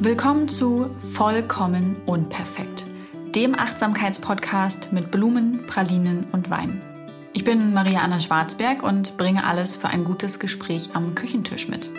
Willkommen 0.00 0.48
zu 0.48 0.90
Vollkommen 1.12 1.96
Unperfekt, 2.06 2.86
dem 3.34 3.58
Achtsamkeitspodcast 3.58 4.92
mit 4.92 5.10
Blumen, 5.10 5.66
Pralinen 5.66 6.22
und 6.30 6.50
Wein. 6.50 6.80
Ich 7.32 7.42
bin 7.42 7.74
Maria 7.74 8.02
Anna 8.02 8.20
Schwarzberg 8.20 8.84
und 8.84 9.16
bringe 9.16 9.42
alles 9.42 9.74
für 9.74 9.88
ein 9.88 10.04
gutes 10.04 10.38
Gespräch 10.38 10.90
am 10.94 11.16
Küchentisch 11.16 11.66
mit. 11.66 11.90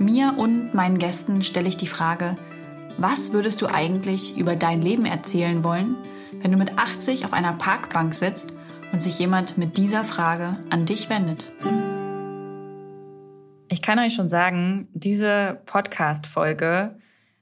Mir 0.00 0.34
und 0.36 0.74
meinen 0.74 0.98
Gästen 0.98 1.44
stelle 1.44 1.68
ich 1.68 1.76
die 1.76 1.86
Frage, 1.86 2.34
was 2.96 3.32
würdest 3.32 3.62
du 3.62 3.68
eigentlich 3.68 4.36
über 4.36 4.56
dein 4.56 4.82
Leben 4.82 5.06
erzählen 5.06 5.62
wollen, 5.62 5.94
wenn 6.40 6.50
du 6.50 6.58
mit 6.58 6.76
80 6.76 7.24
auf 7.24 7.32
einer 7.32 7.52
Parkbank 7.52 8.16
sitzt 8.16 8.52
und 8.90 9.00
sich 9.00 9.16
jemand 9.20 9.56
mit 9.56 9.76
dieser 9.76 10.02
Frage 10.02 10.58
an 10.70 10.86
dich 10.86 11.08
wendet? 11.08 11.52
Ich 13.68 13.80
kann 13.80 14.00
euch 14.00 14.14
schon 14.14 14.28
sagen, 14.28 14.88
diese 14.92 15.62
Podcast-Folge 15.66 16.96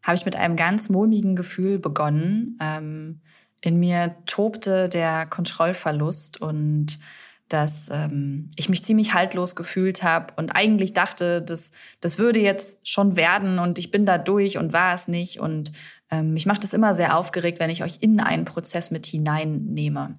habe 0.07 0.15
ich 0.15 0.25
mit 0.25 0.37
einem 0.37 0.55
ganz 0.55 0.89
mulmigen 0.89 1.35
Gefühl 1.35 1.81
begonnen. 1.81 2.57
Ähm, 2.63 3.21
in 3.61 3.81
mir 3.81 4.15
tobte 4.27 4.89
der 4.89 5.27
Kontrollverlust 5.27 6.41
und 6.41 7.01
dass 7.49 7.91
ähm, 7.93 8.49
ich 8.55 8.69
mich 8.69 8.85
ziemlich 8.85 9.15
haltlos 9.15 9.57
gefühlt 9.57 10.05
habe 10.05 10.35
und 10.37 10.51
eigentlich 10.51 10.93
dachte, 10.93 11.43
das, 11.43 11.73
das 12.01 12.19
würde 12.19 12.41
jetzt 12.41 12.89
schon 12.89 13.17
werden 13.17 13.59
und 13.59 13.79
ich 13.81 13.91
bin 13.91 14.07
da 14.07 14.19
durch 14.19 14.59
und 14.59 14.73
war 14.73 14.95
es 14.95 15.09
nicht. 15.09 15.41
Und 15.41 15.73
ähm, 16.11 16.35
mich 16.35 16.47
macht 16.47 16.63
es 16.63 16.73
immer 16.73 16.95
sehr 16.95 17.17
aufgeregt, 17.17 17.59
wenn 17.59 17.71
ich 17.71 17.83
euch 17.83 17.99
in 18.01 18.21
einen 18.21 18.45
Prozess 18.45 18.93
mit 18.93 19.07
hineinnehme. 19.07 20.19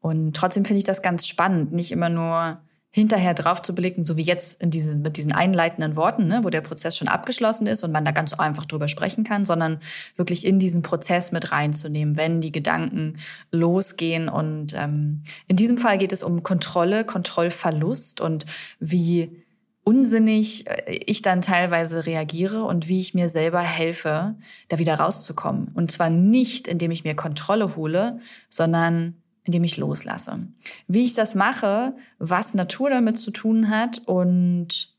Und 0.00 0.36
trotzdem 0.36 0.64
finde 0.64 0.78
ich 0.78 0.84
das 0.84 1.00
ganz 1.00 1.26
spannend, 1.26 1.72
nicht 1.72 1.92
immer 1.92 2.10
nur 2.10 2.60
hinterher 2.94 3.32
drauf 3.32 3.62
zu 3.62 3.74
blicken, 3.74 4.04
so 4.04 4.18
wie 4.18 4.22
jetzt 4.22 4.60
in 4.62 4.70
diesen, 4.70 5.00
mit 5.00 5.16
diesen 5.16 5.32
einleitenden 5.32 5.96
Worten, 5.96 6.28
ne, 6.28 6.40
wo 6.44 6.50
der 6.50 6.60
Prozess 6.60 6.96
schon 6.96 7.08
abgeschlossen 7.08 7.66
ist 7.66 7.82
und 7.82 7.90
man 7.90 8.04
da 8.04 8.10
ganz 8.10 8.34
einfach 8.34 8.66
drüber 8.66 8.86
sprechen 8.86 9.24
kann, 9.24 9.46
sondern 9.46 9.80
wirklich 10.16 10.46
in 10.46 10.58
diesen 10.58 10.82
Prozess 10.82 11.32
mit 11.32 11.52
reinzunehmen, 11.52 12.18
wenn 12.18 12.42
die 12.42 12.52
Gedanken 12.52 13.14
losgehen. 13.50 14.28
Und 14.28 14.74
ähm, 14.76 15.22
in 15.48 15.56
diesem 15.56 15.78
Fall 15.78 15.96
geht 15.96 16.12
es 16.12 16.22
um 16.22 16.42
Kontrolle, 16.42 17.06
Kontrollverlust 17.06 18.20
und 18.20 18.44
wie 18.78 19.42
unsinnig 19.84 20.66
äh, 20.66 21.00
ich 21.06 21.22
dann 21.22 21.40
teilweise 21.40 22.04
reagiere 22.04 22.64
und 22.64 22.88
wie 22.88 23.00
ich 23.00 23.14
mir 23.14 23.30
selber 23.30 23.60
helfe, 23.60 24.34
da 24.68 24.78
wieder 24.78 24.96
rauszukommen. 24.96 25.68
Und 25.74 25.90
zwar 25.90 26.10
nicht, 26.10 26.68
indem 26.68 26.90
ich 26.90 27.04
mir 27.04 27.14
Kontrolle 27.14 27.74
hole, 27.74 28.18
sondern 28.50 29.21
indem 29.44 29.64
ich 29.64 29.76
loslasse. 29.76 30.46
Wie 30.86 31.04
ich 31.04 31.14
das 31.14 31.34
mache, 31.34 31.94
was 32.18 32.54
Natur 32.54 32.90
damit 32.90 33.18
zu 33.18 33.30
tun 33.30 33.70
hat 33.70 34.00
und 34.06 34.94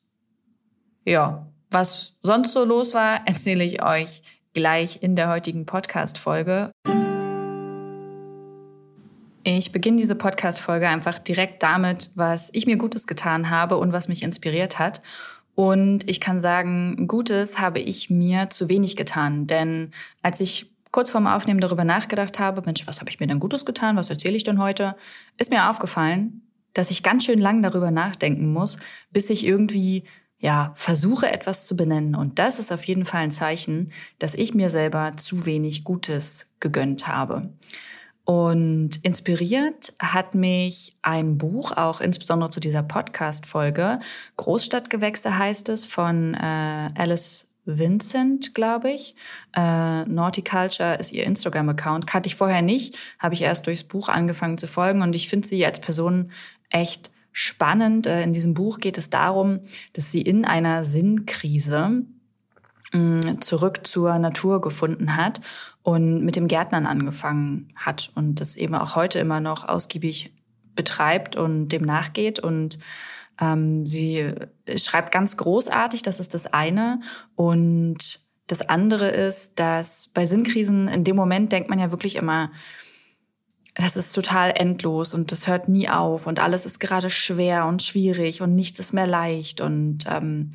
ja, 1.06 1.48
was 1.72 2.18
sonst 2.24 2.54
so 2.54 2.64
los 2.66 2.94
war, 2.94 3.22
erzähle 3.28 3.64
ich 3.64 3.82
euch 3.82 4.22
gleich 4.54 5.02
in 5.02 5.16
der 5.16 5.30
heutigen 5.30 5.66
Podcast-Folge. 5.66 6.72
Ich 9.46 9.72
beginne 9.74 9.98
diese 9.98 10.16
Podcast-Folge 10.16 10.88
einfach 10.88 11.20
direkt 11.20 11.64
damit, 11.64 12.12
was 12.16 12.50
ich 12.54 12.66
mir 12.66 12.78
Gutes 12.78 13.08
getan 13.08 13.50
habe 13.50 13.78
und 13.78 13.92
was 13.92 14.08
mich 14.08 14.24
inspiriert 14.24 14.80
hat. 14.80 15.02
Und 15.56 16.10
ich 16.10 16.20
kann 16.20 16.42
sagen, 16.42 17.08
Gutes 17.08 17.60
habe 17.60 17.80
ich 17.80 18.10
mir 18.10 18.50
zu 18.50 18.70
wenig 18.70 18.96
getan, 18.96 19.46
denn 19.46 19.92
als 20.22 20.40
ich 20.40 20.73
kurz 20.94 21.10
vorm 21.10 21.28
Aufnehmen 21.28 21.60
darüber 21.60 21.84
nachgedacht 21.84 22.40
habe, 22.40 22.62
Mensch, 22.66 22.88
was 22.88 23.02
habe 23.02 23.10
ich 23.10 23.20
mir 23.20 23.28
denn 23.28 23.42
Gutes 23.42 23.66
getan? 23.66 23.98
Was 23.98 24.10
erzähle 24.10 24.38
ich 24.38 24.46
denn 24.46 24.62
heute? 24.62 24.96
Ist 25.38 25.52
mir 25.52 25.70
aufgefallen, 25.70 26.44
dass 26.74 26.92
ich 26.92 27.04
ganz 27.04 27.26
schön 27.26 27.40
lang 27.40 27.62
darüber 27.62 27.92
nachdenken 27.92 28.54
muss, 28.54 28.78
bis 29.12 29.30
ich 29.30 29.46
irgendwie 29.46 30.06
ja, 30.38 30.74
versuche 30.76 31.32
etwas 31.32 31.66
zu 31.66 31.76
benennen. 31.76 32.16
Und 32.16 32.38
das 32.38 32.60
ist 32.60 32.72
auf 32.72 32.84
jeden 32.84 33.06
Fall 33.06 33.22
ein 33.22 33.32
Zeichen, 33.32 33.92
dass 34.20 34.36
ich 34.36 34.54
mir 34.54 34.70
selber 34.70 35.14
zu 35.16 35.46
wenig 35.46 35.84
Gutes 35.84 36.52
gegönnt 36.60 37.08
habe. 37.08 37.54
Und 38.26 38.98
inspiriert 39.04 39.94
hat 40.00 40.36
mich 40.36 40.96
ein 41.02 41.38
Buch, 41.38 41.72
auch 41.76 42.02
insbesondere 42.02 42.50
zu 42.50 42.60
dieser 42.60 42.84
Podcast-Folge. 42.84 44.00
Großstadtgewächse 44.38 45.38
heißt 45.38 45.70
es 45.70 45.86
von 45.86 46.34
äh, 46.34 46.90
Alice 46.98 47.53
Vincent, 47.66 48.54
glaube 48.54 48.92
ich. 48.92 49.16
Äh, 49.56 50.06
Naughty 50.06 50.42
Culture 50.42 50.96
ist 50.96 51.12
ihr 51.12 51.26
Instagram-Account. 51.26 52.08
Kannte 52.08 52.28
ich 52.28 52.36
vorher 52.36 52.62
nicht, 52.62 52.98
habe 53.20 53.36
ich 53.36 53.42
erst 53.42 53.68
durchs 53.68 53.84
Buch 53.84 54.10
angefangen 54.10 54.58
zu 54.58 54.68
folgen 54.68 55.02
und 55.02 55.16
ich 55.16 55.30
finde 55.30 55.48
sie 55.48 55.66
als 55.66 55.80
Person 55.80 56.32
echt 56.70 57.12
spannend. 57.32 58.06
Äh, 58.06 58.24
in 58.24 58.34
diesem 58.34 58.54
Buch 58.54 58.80
geht 58.80 58.98
es 58.98 59.10
darum, 59.10 59.62
dass 59.94 60.12
sie 60.12 60.22
in 60.22 60.46
einer 60.46 60.84
Sinnkrise 60.84 62.04
mh, 62.94 63.40
zurück 63.42 63.86
zur 63.86 64.18
Natur 64.20 64.62
gefunden 64.62 65.16
hat 65.16 65.42
und 65.82 66.24
mit 66.24 66.36
dem 66.36 66.48
Gärtnern 66.48 66.86
angefangen 66.86 67.74
hat 67.76 68.12
und 68.16 68.40
das 68.40 68.58
eben 68.58 68.76
auch 68.76 68.96
heute 68.96 69.20
immer 69.20 69.40
noch 69.40 69.68
ausgiebig 69.68 70.34
betreibt 70.76 71.36
und 71.36 71.70
dem 71.70 71.84
nachgeht 71.84 72.40
und 72.40 72.80
ähm, 73.40 73.86
sie 73.86 74.34
schreibt 74.76 75.12
ganz 75.12 75.38
großartig, 75.38 76.02
das 76.02 76.20
ist 76.20 76.34
das 76.34 76.48
eine. 76.48 77.02
Und 77.36 78.20
das 78.48 78.62
andere 78.62 79.10
ist, 79.10 79.60
dass 79.60 80.10
bei 80.14 80.26
Sinnkrisen 80.26 80.88
in 80.88 81.04
dem 81.04 81.16
Moment 81.16 81.52
denkt 81.52 81.70
man 81.70 81.80
ja 81.80 81.92
wirklich 81.92 82.16
immer, 82.16 82.52
das 83.76 83.96
ist 83.96 84.14
total 84.14 84.52
endlos 84.52 85.14
und 85.14 85.32
das 85.32 85.48
hört 85.48 85.68
nie 85.68 85.90
auf 85.90 86.28
und 86.28 86.40
alles 86.40 86.66
ist 86.66 86.80
gerade 86.80 87.10
schwer 87.10 87.66
und 87.66 87.82
schwierig 87.82 88.42
und 88.42 88.54
nichts 88.54 88.78
ist 88.80 88.94
mehr 88.94 89.08
leicht 89.08 89.62
und 89.62 90.06
ähm, 90.08 90.52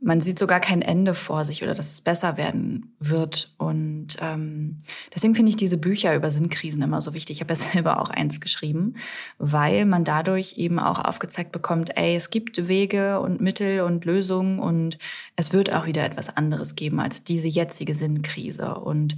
man 0.00 0.20
sieht 0.20 0.38
sogar 0.38 0.60
kein 0.60 0.80
Ende 0.80 1.12
vor 1.12 1.44
sich 1.44 1.62
oder 1.62 1.74
dass 1.74 1.90
es 1.90 2.00
besser 2.00 2.36
werden 2.36 2.94
wird. 3.00 3.52
Und 3.58 4.16
ähm, 4.20 4.78
deswegen 5.12 5.34
finde 5.34 5.50
ich 5.50 5.56
diese 5.56 5.76
Bücher 5.76 6.14
über 6.14 6.30
Sinnkrisen 6.30 6.82
immer 6.82 7.00
so 7.00 7.14
wichtig. 7.14 7.36
Ich 7.36 7.40
habe 7.40 7.52
ja 7.52 7.56
selber 7.72 8.00
auch 8.00 8.10
eins 8.10 8.40
geschrieben, 8.40 8.94
weil 9.38 9.86
man 9.86 10.04
dadurch 10.04 10.56
eben 10.56 10.78
auch 10.78 11.04
aufgezeigt 11.04 11.50
bekommt, 11.50 11.96
ey, 11.96 12.14
es 12.14 12.30
gibt 12.30 12.68
Wege 12.68 13.18
und 13.20 13.40
Mittel 13.40 13.80
und 13.80 14.04
Lösungen 14.04 14.60
und 14.60 14.98
es 15.34 15.52
wird 15.52 15.72
auch 15.72 15.86
wieder 15.86 16.04
etwas 16.04 16.28
anderes 16.28 16.76
geben 16.76 17.00
als 17.00 17.24
diese 17.24 17.48
jetzige 17.48 17.94
Sinnkrise. 17.94 18.76
Und 18.76 19.16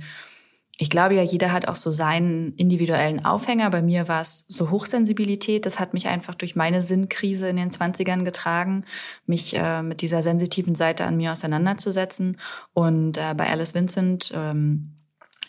ich 0.80 0.88
glaube 0.88 1.14
ja, 1.14 1.22
jeder 1.22 1.52
hat 1.52 1.68
auch 1.68 1.76
so 1.76 1.92
seinen 1.92 2.54
individuellen 2.54 3.22
Aufhänger. 3.22 3.68
Bei 3.68 3.82
mir 3.82 4.08
war 4.08 4.22
es 4.22 4.46
so 4.48 4.70
Hochsensibilität. 4.70 5.66
Das 5.66 5.78
hat 5.78 5.92
mich 5.92 6.08
einfach 6.08 6.34
durch 6.34 6.56
meine 6.56 6.80
Sinnkrise 6.80 7.50
in 7.50 7.56
den 7.56 7.70
20ern 7.70 8.24
getragen, 8.24 8.86
mich 9.26 9.54
äh, 9.54 9.82
mit 9.82 10.00
dieser 10.00 10.22
sensitiven 10.22 10.74
Seite 10.74 11.04
an 11.04 11.18
mir 11.18 11.32
auseinanderzusetzen. 11.32 12.38
Und 12.72 13.18
äh, 13.18 13.34
bei 13.36 13.50
Alice 13.50 13.74
Vincent 13.74 14.32
ähm, 14.34 14.94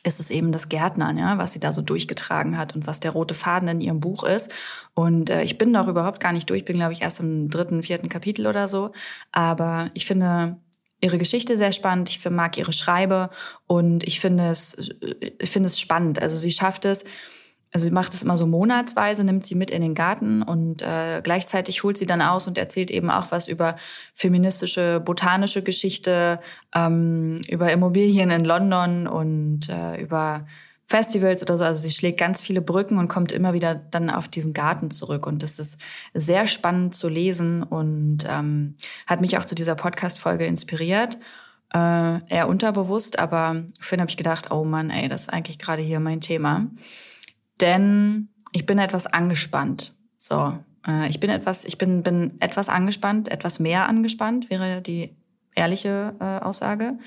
ist 0.04 0.20
es 0.20 0.32
eben 0.32 0.52
das 0.52 0.68
Gärtnern, 0.68 1.18
ja, 1.18 1.38
was 1.38 1.54
sie 1.54 1.62
da 1.62 1.72
so 1.72 1.82
durchgetragen 1.82 2.58
hat 2.58 2.76
und 2.76 2.86
was 2.86 3.00
der 3.00 3.12
rote 3.12 3.34
Faden 3.34 3.70
in 3.70 3.80
ihrem 3.80 4.02
Buch 4.02 4.26
ist. 4.26 4.52
Und 4.96 5.30
äh, 5.30 5.44
ich 5.44 5.58
bin 5.58 5.72
noch 5.72 5.88
überhaupt 5.88 6.20
gar 6.20 6.34
nicht 6.34 6.50
durch, 6.50 6.66
bin, 6.66 6.76
glaube 6.76 6.92
ich, 6.92 7.04
erst 7.04 7.22
im 7.22 7.50
dritten, 7.50 7.84
vierten 7.84 8.10
Kapitel 8.10 8.48
oder 8.48 8.68
so. 8.68 8.92
Aber 9.32 9.92
ich 9.94 10.06
finde, 10.06 10.58
ihre 11.02 11.18
Geschichte 11.18 11.58
sehr 11.58 11.72
spannend, 11.72 12.10
ich 12.10 12.30
mag 12.30 12.58
ihre 12.58 12.74
Schreibe 12.74 13.30
und 13.68 14.04
ich 14.04 14.20
finde 14.20 14.50
es, 14.50 14.78
ich 15.40 15.50
finde 15.50 15.68
es 15.68 15.80
spannend. 15.80 16.22
Also 16.22 16.38
sie 16.38 16.52
schafft 16.52 16.86
es, 16.86 17.04
also 17.74 17.86
sie 17.86 17.92
macht 17.92 18.14
es 18.14 18.22
immer 18.22 18.38
so 18.38 18.46
monatsweise, 18.46 19.24
nimmt 19.24 19.46
sie 19.46 19.56
mit 19.56 19.72
in 19.72 19.82
den 19.82 19.96
Garten 19.96 20.44
und 20.44 20.82
äh, 20.82 21.22
gleichzeitig 21.24 21.84
holt 21.84 21.98
sie 21.98 22.06
dann 22.06 22.22
aus 22.22 22.48
und 22.48 22.58
erzählt 22.58 22.92
eben 22.92 23.10
auch 23.10 23.32
was 23.32 23.48
über 23.48 23.78
feministische, 24.14 25.00
botanische 25.00 25.64
Geschichte, 25.64 26.40
ähm, 26.76 27.40
über 27.48 27.72
Immobilien 27.72 28.30
in 28.30 28.46
London 28.46 29.08
und 29.08 29.70
äh, 29.70 30.02
über 30.02 30.46
Festivals 30.92 31.42
oder 31.42 31.58
so. 31.58 31.64
Also 31.64 31.82
sie 31.82 31.92
schlägt 31.92 32.20
ganz 32.20 32.42
viele 32.42 32.62
Brücken 32.62 32.98
und 32.98 33.08
kommt 33.08 33.32
immer 33.32 33.54
wieder 33.54 33.76
dann 33.76 34.10
auf 34.10 34.28
diesen 34.28 34.54
Garten 34.54 34.92
zurück. 34.92 35.26
Und 35.26 35.42
das 35.42 35.58
ist 35.58 35.82
sehr 36.14 36.48
spannend 36.48 36.94
zu 36.94 37.08
lesen 37.08 37.64
und 37.64 38.20
ähm, 38.28 38.76
hat 39.08 39.22
mich 39.22 39.38
auch 39.38 39.46
zu 39.46 39.56
dieser 39.56 39.76
Podcast-Folge 39.76 40.46
inspiriert. 40.46 41.18
Äh, 41.74 42.20
eher 42.28 42.50
unterbewusst, 42.50 43.18
aber 43.18 43.64
vorhin 43.80 44.02
habe 44.02 44.12
ich 44.12 44.18
gedacht, 44.18 44.52
oh 44.52 44.66
Mann, 44.66 44.90
ey, 44.90 45.08
das 45.08 45.22
ist 45.22 45.30
eigentlich 45.30 45.58
gerade 45.58 45.82
hier 45.82 46.02
mein 46.02 46.20
Thema. 46.20 46.68
Denn 47.62 48.28
ich 48.52 48.66
bin 48.66 48.78
etwas 48.78 49.08
angespannt. 49.08 49.94
So, 50.18 50.58
äh, 50.86 51.08
ich 51.08 51.22
bin 51.22 51.30
etwas, 51.30 51.64
ich 51.64 51.78
bin, 51.78 52.04
bin 52.04 52.34
etwas 52.42 52.68
angespannt, 52.68 53.30
etwas 53.30 53.60
mehr 53.60 53.88
angespannt, 53.88 54.50
wäre 54.50 54.82
die 54.82 55.16
ehrliche 55.56 56.14
äh, 56.20 56.44
Aussage 56.44 56.98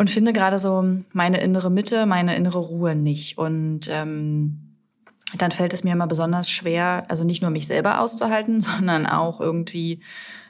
und 0.00 0.08
finde 0.08 0.32
gerade 0.32 0.58
so 0.58 0.82
meine 1.12 1.42
innere 1.42 1.70
Mitte, 1.70 2.06
meine 2.06 2.34
innere 2.34 2.58
Ruhe 2.58 2.94
nicht. 2.94 3.36
Und 3.36 3.80
ähm, 3.90 4.78
dann 5.36 5.50
fällt 5.50 5.74
es 5.74 5.84
mir 5.84 5.92
immer 5.92 6.06
besonders 6.06 6.48
schwer, 6.48 7.04
also 7.08 7.22
nicht 7.22 7.42
nur 7.42 7.50
mich 7.50 7.66
selber 7.66 8.00
auszuhalten, 8.00 8.60
sondern 8.62 9.04
auch 9.04 9.42
irgendwie 9.42 10.00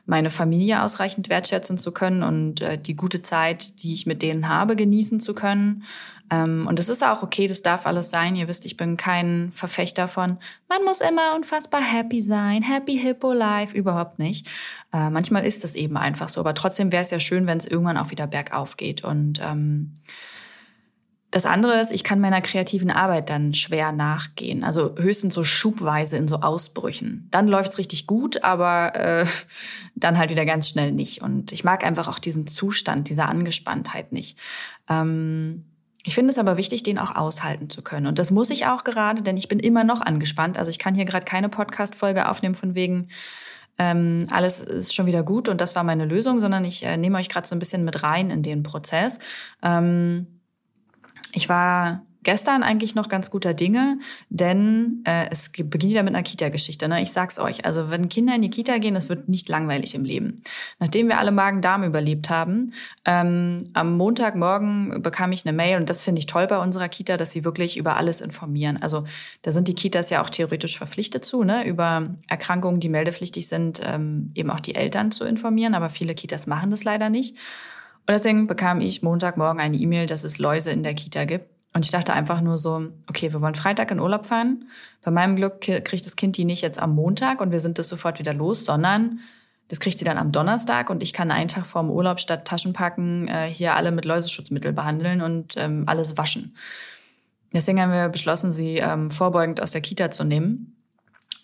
meine 0.07 0.31
Familie 0.31 0.85
ausreichend 0.85 1.29
wertschätzen 1.29 1.79
zu 1.79 1.91
können 1.91 2.23
und 2.23 2.61
äh, 2.61 2.79
die 2.79 2.95
gute 2.95 3.23
Zeit, 3.23 3.83
die 3.83 3.93
ich 3.93 4.07
mit 4.07 4.23
denen 4.23 4.49
habe, 4.49 4.77
genießen 4.77 5.19
zu 5.19 5.35
können. 5.35 5.83
Ähm, 6.31 6.67
und 6.67 6.79
es 6.79 6.89
ist 6.89 7.05
auch 7.05 7.23
okay, 7.23 7.47
das 7.47 7.63
darf 7.63 7.87
alles 7.87 8.11
sein. 8.11 8.37
Ihr 8.37 8.49
wisst, 8.49 8.65
ich 8.65 8.77
bin 8.77 8.97
kein 8.97 9.51
Verfechter 9.51 10.09
von, 10.09 10.39
man 10.69 10.85
muss 10.85 11.01
immer 11.01 11.35
unfassbar 11.35 11.83
happy 11.83 12.21
sein, 12.21 12.63
happy 12.63 12.97
hippo 12.97 13.33
life, 13.33 13.77
überhaupt 13.77 14.19
nicht. 14.19 14.47
Äh, 14.93 15.11
manchmal 15.11 15.45
ist 15.45 15.65
es 15.65 15.75
eben 15.75 15.97
einfach 15.97 16.29
so, 16.29 16.41
aber 16.41 16.55
trotzdem 16.55 16.93
wäre 16.93 17.03
es 17.03 17.11
ja 17.11 17.21
schön, 17.21 17.47
wenn 17.47 17.59
es 17.59 17.67
irgendwann 17.67 17.99
auch 17.99 18.11
wieder 18.11 18.27
bergauf 18.27 18.77
geht. 18.77 19.03
Und 19.03 19.41
ähm, 19.43 19.95
das 21.31 21.47
andere 21.47 21.81
ist, 21.81 21.93
ich 21.93 22.03
kann 22.03 22.21
meiner 22.21 22.41
kreativen 22.41 22.91
Arbeit 22.91 23.31
dann 23.31 23.55
schwer 23.55 23.93
nachgehen. 23.93 24.65
Also 24.65 24.97
höchstens 24.97 25.35
so 25.35 25.45
schubweise 25.45 26.17
in 26.17 26.27
so 26.27 26.41
Ausbrüchen. 26.41 27.29
Dann 27.31 27.47
läuft's 27.47 27.79
richtig 27.79 28.09
gut, 28.09 28.43
aber 28.43 28.97
äh, 28.97 29.27
dann 29.95 30.19
halt 30.19 30.31
wieder 30.31 30.45
ganz 30.45 30.69
schnell 30.69 30.91
nicht. 30.91 31.23
Und 31.23 31.53
ich 31.53 31.63
mag 31.63 31.85
einfach 31.85 32.09
auch 32.09 32.19
diesen 32.19 32.49
Zustand, 32.49 33.09
diese 33.09 33.27
Angespanntheit 33.27 34.13
nicht. 34.13 34.39
Ähm, 34.89 35.70
ich 36.05 36.15
finde 36.15 36.31
es 36.31 36.39
aber 36.39 36.57
wichtig, 36.57 36.83
den 36.83 36.99
auch 36.99 37.15
aushalten 37.15 37.69
zu 37.69 37.83
können. 37.83 38.07
Und 38.07 38.19
das 38.19 38.31
muss 38.31 38.51
ich 38.51 38.67
auch 38.67 38.85
gerade, 38.85 39.23
denn 39.23 39.37
ich 39.37 39.49
bin 39.49 39.61
immer 39.61 39.85
noch 39.85 40.01
angespannt. 40.01 40.57
Also 40.57 40.71
ich 40.71 40.79
kann 40.79 40.95
hier 40.95 41.05
gerade 41.05 41.27
keine 41.27 41.49
Podcast-Folge 41.49 42.29
aufnehmen 42.29 42.55
von 42.55 42.75
wegen, 42.75 43.09
ähm, 43.79 44.27
alles 44.31 44.61
ist 44.61 44.95
schon 44.95 45.07
wieder 45.07 45.23
gut 45.23 45.49
und 45.49 45.61
das 45.61 45.75
war 45.75 45.85
meine 45.85 46.05
Lösung, 46.05 46.41
sondern 46.41 46.65
ich 46.65 46.85
äh, 46.85 46.97
nehme 46.97 47.19
euch 47.19 47.29
gerade 47.29 47.47
so 47.47 47.55
ein 47.55 47.59
bisschen 47.59 47.85
mit 47.85 48.03
rein 48.03 48.31
in 48.31 48.43
den 48.43 48.63
Prozess. 48.63 49.19
Ähm, 49.63 50.27
ich 51.33 51.49
war 51.49 52.03
gestern 52.23 52.63
eigentlich 52.63 52.95
noch 52.95 53.09
ganz 53.09 53.31
guter 53.31 53.55
Dinge, 53.55 53.99
denn 54.29 55.03
äh, 55.05 55.29
es 55.31 55.51
beginnt 55.51 55.91
wieder 55.91 56.03
mit 56.03 56.15
einer 56.15 56.23
Kita-Geschichte. 56.23 56.89
Ne? 56.89 57.03
Ich 57.03 57.13
sag's 57.13 57.39
euch, 57.39 57.65
also 57.65 57.91
wenn 57.91 58.09
Kinder 58.09 58.35
in 58.35 58.43
die 58.43 58.51
Kita 58.51 58.79
gehen, 58.79 58.95
das 58.95 59.09
wird 59.09 59.29
nicht 59.29 59.49
langweilig 59.49 59.95
im 59.95 60.05
Leben. 60.05 60.43
Nachdem 60.79 61.09
wir 61.09 61.19
alle 61.19 61.33
Magen-Darm 61.33 61.85
überlebt 61.85 62.31
haben, 62.31 62.73
ähm, 63.05 63.59
am 63.73 63.97
Montagmorgen 63.97 65.03
bekam 65.03 65.33
ich 65.33 65.47
eine 65.47 65.57
Mail 65.57 65.79
und 65.79 65.89
das 65.89 66.03
finde 66.03 66.19
ich 66.19 66.27
toll 66.27 66.47
bei 66.47 66.59
unserer 66.59 66.89
Kita, 66.89 67.17
dass 67.17 67.33
sie 67.33 67.45
wirklich 67.45 67.77
über 67.77 67.97
alles 67.97 68.21
informieren. 68.21 68.77
Also 68.83 69.05
da 69.43 69.53
sind 69.53 69.69
die 69.69 69.75
Kitas 69.75 70.11
ja 70.11 70.23
auch 70.23 70.31
theoretisch 70.31 70.77
verpflichtet 70.77 71.25
zu, 71.25 71.45
ne? 71.45 71.67
über 71.67 72.15
Erkrankungen, 72.29 72.81
die 72.81 72.89
meldepflichtig 72.89 73.49
sind, 73.49 73.81
ähm, 73.85 74.33
eben 74.35 74.51
auch 74.51 74.61
die 74.61 74.75
Eltern 74.75 75.13
zu 75.13 75.25
informieren, 75.25 75.75
aber 75.75 75.91
viele 75.91 76.15
Kitas 76.15 76.47
machen 76.47 76.71
das 76.71 76.85
leider 76.85 77.11
nicht. 77.11 77.37
Und 78.11 78.15
deswegen 78.15 78.47
bekam 78.47 78.81
ich 78.81 79.03
Montagmorgen 79.03 79.61
eine 79.61 79.77
E-Mail, 79.77 80.07
dass 80.07 80.25
es 80.25 80.39
Läuse 80.39 80.71
in 80.71 80.83
der 80.83 80.95
Kita 80.95 81.25
gibt. 81.25 81.60
Und 81.73 81.85
ich 81.85 81.91
dachte 81.91 82.13
einfach 82.13 82.41
nur 82.41 82.59
so, 82.59 82.89
okay, 83.09 83.33
wir 83.33 83.41
wollen 83.41 83.55
Freitag 83.55 83.91
in 83.91 84.01
Urlaub 84.01 84.27
fahren. 84.27 84.65
Bei 85.03 85.11
meinem 85.11 85.37
Glück 85.37 85.61
kriegt 85.61 86.05
das 86.05 86.17
Kind 86.17 86.37
die 86.37 86.45
nicht 86.45 86.63
jetzt 86.63 86.81
am 86.81 86.95
Montag 86.95 87.41
und 87.41 87.53
wir 87.53 87.61
sind 87.61 87.79
das 87.79 87.89
sofort 87.89 88.19
wieder 88.19 88.35
los, 88.35 88.65
sondern 88.65 89.21
das 89.69 89.79
kriegt 89.79 89.99
sie 89.99 90.05
dann 90.05 90.19
am 90.19 90.33
Donnerstag 90.33 90.91
und 90.91 91.01
ich 91.01 91.13
kann 91.13 91.31
einen 91.31 91.49
Tag 91.49 91.65
vorm 91.67 91.91
Urlaub 91.91 92.19
statt 92.19 92.45
Taschen 92.45 92.73
packen, 92.73 93.29
äh, 93.29 93.47
hier 93.47 93.77
alle 93.77 93.93
mit 93.93 94.05
Läuseschutzmittel 94.05 94.73
behandeln 94.73 95.23
und 95.23 95.55
ähm, 95.57 95.85
alles 95.87 96.19
waschen. 96.19 96.57
Deswegen 97.53 97.81
haben 97.81 97.93
wir 97.93 98.09
beschlossen, 98.09 98.53
sie 98.53 98.79
ähm, 98.79 99.11
vorbeugend 99.11 99.63
aus 99.63 99.71
der 99.71 99.81
Kita 99.81 100.11
zu 100.11 100.25
nehmen 100.25 100.80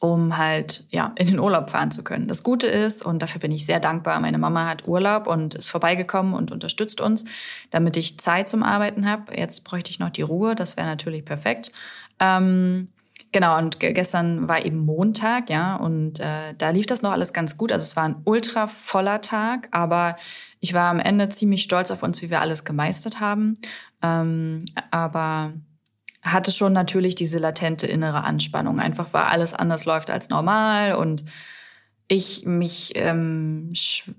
um 0.00 0.36
halt 0.36 0.84
ja 0.90 1.12
in 1.16 1.26
den 1.26 1.38
Urlaub 1.38 1.70
fahren 1.70 1.90
zu 1.90 2.04
können. 2.04 2.28
Das 2.28 2.42
Gute 2.42 2.66
ist 2.66 3.04
und 3.04 3.20
dafür 3.20 3.40
bin 3.40 3.52
ich 3.52 3.66
sehr 3.66 3.80
dankbar. 3.80 4.20
Meine 4.20 4.38
Mama 4.38 4.66
hat 4.66 4.86
Urlaub 4.86 5.26
und 5.26 5.54
ist 5.54 5.68
vorbeigekommen 5.68 6.34
und 6.34 6.52
unterstützt 6.52 7.00
uns, 7.00 7.24
damit 7.70 7.96
ich 7.96 8.18
Zeit 8.18 8.48
zum 8.48 8.62
Arbeiten 8.62 9.10
habe. 9.10 9.36
Jetzt 9.36 9.64
bräuchte 9.64 9.90
ich 9.90 9.98
noch 9.98 10.10
die 10.10 10.22
Ruhe. 10.22 10.54
Das 10.54 10.76
wäre 10.76 10.86
natürlich 10.86 11.24
perfekt. 11.24 11.72
Ähm, 12.20 12.88
Genau, 13.32 13.58
und 13.58 13.80
gestern 13.80 14.48
war 14.48 14.64
eben 14.64 14.78
Montag, 14.78 15.50
ja, 15.50 15.76
und 15.76 16.20
äh, 16.20 16.54
da 16.56 16.70
lief 16.70 16.86
das 16.86 17.02
noch 17.02 17.12
alles 17.12 17.34
ganz 17.34 17.58
gut. 17.58 17.70
Also 17.70 17.82
es 17.82 17.94
war 17.94 18.04
ein 18.04 18.22
ultra 18.24 18.66
voller 18.66 19.20
Tag, 19.20 19.68
aber 19.72 20.16
ich 20.60 20.72
war 20.72 20.90
am 20.90 21.00
Ende 21.00 21.28
ziemlich 21.28 21.62
stolz 21.62 21.90
auf 21.90 22.02
uns, 22.02 22.22
wie 22.22 22.30
wir 22.30 22.40
alles 22.40 22.64
gemeistert 22.64 23.20
haben. 23.20 23.58
Ähm, 24.00 24.64
aber 24.90 25.52
hatte 26.32 26.52
schon 26.52 26.72
natürlich 26.72 27.14
diese 27.14 27.38
latente 27.38 27.86
innere 27.86 28.24
Anspannung. 28.24 28.80
Einfach 28.80 29.12
weil 29.12 29.24
alles 29.24 29.54
anders 29.54 29.84
läuft 29.84 30.10
als 30.10 30.28
normal 30.28 30.94
und 30.94 31.24
ich 32.08 32.44
mich, 32.44 32.92
ähm, 32.94 33.72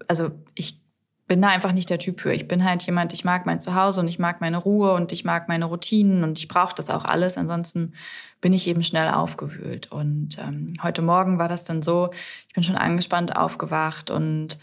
also 0.07 0.31
ich 0.55 0.81
bin 1.27 1.41
da 1.41 1.49
einfach 1.49 1.73
nicht 1.73 1.89
der 1.89 1.99
Typ 1.99 2.21
für. 2.21 2.33
Ich 2.33 2.47
bin 2.47 2.63
halt 2.63 2.83
jemand, 2.83 3.11
ich 3.13 3.25
mag 3.25 3.45
mein 3.45 3.59
Zuhause 3.59 3.99
und 3.99 4.07
ich 4.07 4.17
mag 4.17 4.39
meine 4.39 4.57
Ruhe 4.57 4.93
und 4.93 5.11
ich 5.11 5.25
mag 5.25 5.49
meine 5.49 5.65
Routinen 5.65 6.23
und 6.23 6.39
ich 6.39 6.47
brauche 6.47 6.73
das 6.73 6.89
auch 6.89 7.03
alles. 7.03 7.37
Ansonsten 7.37 7.93
bin 8.39 8.53
ich 8.53 8.67
eben 8.67 8.83
schnell 8.83 9.09
aufgewühlt. 9.09 9.91
Und 9.91 10.37
ähm, 10.39 10.73
heute 10.81 11.01
Morgen 11.01 11.37
war 11.37 11.49
das 11.49 11.65
dann 11.65 11.81
so, 11.81 12.11
ich 12.47 12.53
bin 12.53 12.63
schon 12.63 12.77
angespannt 12.77 13.35
aufgewacht 13.35 14.09
und 14.09 14.57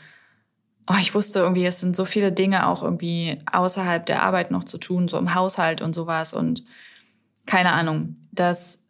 oh, 0.86 0.96
ich 1.00 1.14
wusste 1.14 1.40
irgendwie, 1.40 1.66
es 1.66 1.80
sind 1.80 1.96
so 1.96 2.04
viele 2.04 2.32
Dinge 2.32 2.66
auch 2.66 2.82
irgendwie 2.82 3.42
außerhalb 3.50 4.04
der 4.06 4.22
Arbeit 4.22 4.50
noch 4.50 4.64
zu 4.64 4.78
tun, 4.78 5.08
so 5.08 5.18
im 5.18 5.34
Haushalt 5.34 5.82
und 5.82 5.94
sowas. 5.94 6.32
Und 6.32 6.64
keine 7.46 7.72
Ahnung, 7.72 8.16
das 8.32 8.82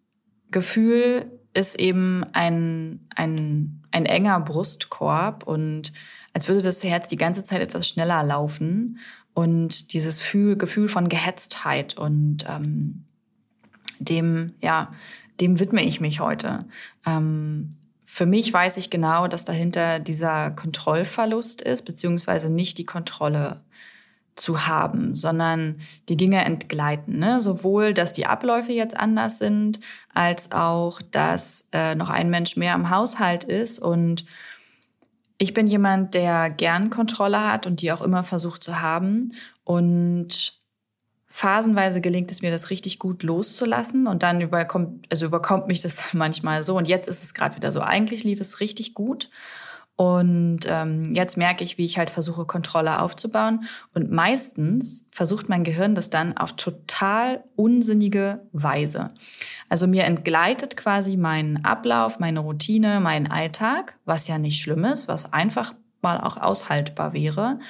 Gefühl 0.50 1.30
ist 1.54 1.78
eben 1.78 2.24
ein, 2.32 3.06
ein, 3.14 3.82
ein 3.90 4.06
enger 4.06 4.40
Brustkorb 4.40 5.44
und 5.44 5.92
als 6.32 6.48
würde 6.48 6.62
das 6.62 6.82
Herz 6.82 7.08
die 7.08 7.16
ganze 7.16 7.44
Zeit 7.44 7.60
etwas 7.60 7.88
schneller 7.88 8.22
laufen 8.22 8.98
und 9.34 9.92
dieses 9.92 10.18
Gefühl, 10.18 10.56
Gefühl 10.56 10.88
von 10.88 11.08
Gehetztheit 11.08 11.96
und 11.96 12.44
ähm, 12.48 13.04
dem, 13.98 14.54
ja, 14.60 14.92
dem 15.40 15.60
widme 15.60 15.82
ich 15.84 16.00
mich 16.00 16.20
heute. 16.20 16.66
Ähm, 17.06 17.70
für 18.04 18.26
mich 18.26 18.52
weiß 18.52 18.76
ich 18.76 18.90
genau, 18.90 19.26
dass 19.26 19.44
dahinter 19.44 19.98
dieser 19.98 20.50
Kontrollverlust 20.52 21.60
ist, 21.62 21.82
beziehungsweise 21.82 22.48
nicht 22.48 22.78
die 22.78 22.86
Kontrolle 22.86 23.62
zu 24.36 24.66
haben, 24.66 25.14
sondern 25.14 25.80
die 26.08 26.16
Dinge 26.16 26.44
entgleiten. 26.44 27.18
Ne? 27.18 27.40
Sowohl, 27.40 27.94
dass 27.94 28.12
die 28.12 28.26
Abläufe 28.26 28.72
jetzt 28.72 28.96
anders 28.96 29.38
sind, 29.38 29.80
als 30.12 30.50
auch, 30.52 31.00
dass 31.02 31.68
äh, 31.72 31.94
noch 31.94 32.10
ein 32.10 32.30
Mensch 32.30 32.56
mehr 32.56 32.74
im 32.74 32.90
Haushalt 32.90 33.44
ist. 33.44 33.78
Und 33.78 34.24
ich 35.38 35.54
bin 35.54 35.66
jemand, 35.66 36.14
der 36.14 36.50
gern 36.50 36.90
Kontrolle 36.90 37.40
hat 37.40 37.66
und 37.66 37.80
die 37.80 37.92
auch 37.92 38.02
immer 38.02 38.24
versucht 38.24 38.64
zu 38.64 38.80
haben. 38.80 39.30
Und 39.62 40.60
phasenweise 41.26 42.00
gelingt 42.00 42.32
es 42.32 42.42
mir, 42.42 42.50
das 42.50 42.70
richtig 42.70 42.98
gut 42.98 43.22
loszulassen. 43.22 44.08
Und 44.08 44.24
dann 44.24 44.40
überkommt, 44.40 45.06
also 45.10 45.26
überkommt 45.26 45.68
mich 45.68 45.80
das 45.80 46.02
manchmal 46.12 46.64
so. 46.64 46.76
Und 46.76 46.88
jetzt 46.88 47.06
ist 47.08 47.22
es 47.22 47.34
gerade 47.34 47.54
wieder 47.54 47.70
so. 47.70 47.80
Eigentlich 47.80 48.24
lief 48.24 48.40
es 48.40 48.58
richtig 48.58 48.94
gut. 48.94 49.30
Und 49.96 50.60
ähm, 50.66 51.14
jetzt 51.14 51.36
merke 51.36 51.62
ich, 51.62 51.78
wie 51.78 51.84
ich 51.84 51.98
halt 51.98 52.10
versuche, 52.10 52.46
Kontrolle 52.46 53.00
aufzubauen. 53.00 53.64
Und 53.94 54.10
meistens 54.10 55.06
versucht 55.12 55.48
mein 55.48 55.62
Gehirn 55.62 55.94
das 55.94 56.10
dann 56.10 56.36
auf 56.36 56.54
total 56.54 57.44
unsinnige 57.54 58.40
Weise. 58.52 59.12
Also 59.68 59.86
mir 59.86 60.04
entgleitet 60.04 60.76
quasi 60.76 61.16
mein 61.16 61.64
Ablauf, 61.64 62.18
meine 62.18 62.40
Routine, 62.40 62.98
mein 62.98 63.30
Alltag, 63.30 63.96
was 64.04 64.26
ja 64.26 64.38
nicht 64.38 64.60
schlimm 64.60 64.84
ist, 64.84 65.06
was 65.06 65.32
einfach 65.32 65.74
mal 66.02 66.20
auch 66.20 66.38
aushaltbar 66.38 67.12
wäre. 67.12 67.60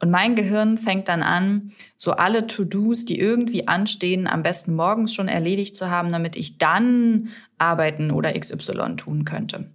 Und 0.00 0.10
mein 0.10 0.34
Gehirn 0.34 0.78
fängt 0.78 1.08
dann 1.08 1.22
an, 1.22 1.70
so 1.96 2.12
alle 2.12 2.46
To-Dos, 2.46 3.04
die 3.04 3.18
irgendwie 3.18 3.68
anstehen, 3.68 4.26
am 4.26 4.42
besten 4.42 4.74
morgens 4.74 5.14
schon 5.14 5.28
erledigt 5.28 5.76
zu 5.76 5.90
haben, 5.90 6.12
damit 6.12 6.36
ich 6.36 6.58
dann 6.58 7.28
arbeiten 7.58 8.10
oder 8.10 8.38
XY 8.38 8.96
tun 8.96 9.24
könnte. 9.24 9.70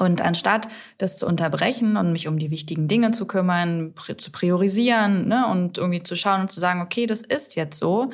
Und 0.00 0.22
anstatt 0.22 0.66
das 0.96 1.18
zu 1.18 1.26
unterbrechen 1.26 1.98
und 1.98 2.10
mich 2.10 2.26
um 2.26 2.38
die 2.38 2.50
wichtigen 2.50 2.88
Dinge 2.88 3.10
zu 3.10 3.26
kümmern, 3.26 3.92
zu 4.16 4.32
priorisieren 4.32 5.28
ne, 5.28 5.46
und 5.46 5.76
irgendwie 5.76 6.02
zu 6.02 6.16
schauen 6.16 6.40
und 6.40 6.50
zu 6.50 6.58
sagen, 6.58 6.80
okay, 6.80 7.04
das 7.04 7.20
ist 7.20 7.54
jetzt 7.54 7.78
so, 7.78 8.10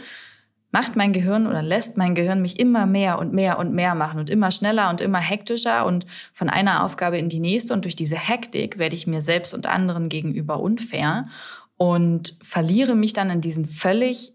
macht 0.73 0.97
mein 0.97 1.13
Gehirn 1.13 1.47
oder 1.47 1.63
lässt 1.63 1.97
mein 1.97 2.17
Gehirn 2.17 2.43
mich 2.43 2.59
immer 2.59 2.87
mehr 2.87 3.21
und 3.21 3.33
mehr 3.33 3.61
und 3.61 3.73
mehr 3.73 3.95
machen 3.95 4.19
und 4.19 4.31
immer 4.31 4.51
schneller 4.51 4.91
und 4.91 5.01
immer 5.01 5.21
hektischer 5.21 5.87
und 5.87 6.07
von 6.33 6.51
einer 6.51 6.85
Aufgabe 6.85 7.19
in 7.19 7.29
die 7.29 7.39
nächste. 7.39 7.73
Und 7.73 7.85
durch 7.85 7.95
diese 7.95 8.19
Hektik 8.19 8.79
werde 8.79 8.97
ich 8.97 9.07
mir 9.07 9.23
selbst 9.23 9.55
und 9.55 9.69
anderen 9.69 10.09
gegenüber 10.09 10.59
unfair 10.59 11.29
und 11.77 12.37
verliere 12.43 12.97
mich 12.97 13.13
dann 13.13 13.31
in 13.31 13.41
diesen 13.41 13.65
völlig, 13.65 14.33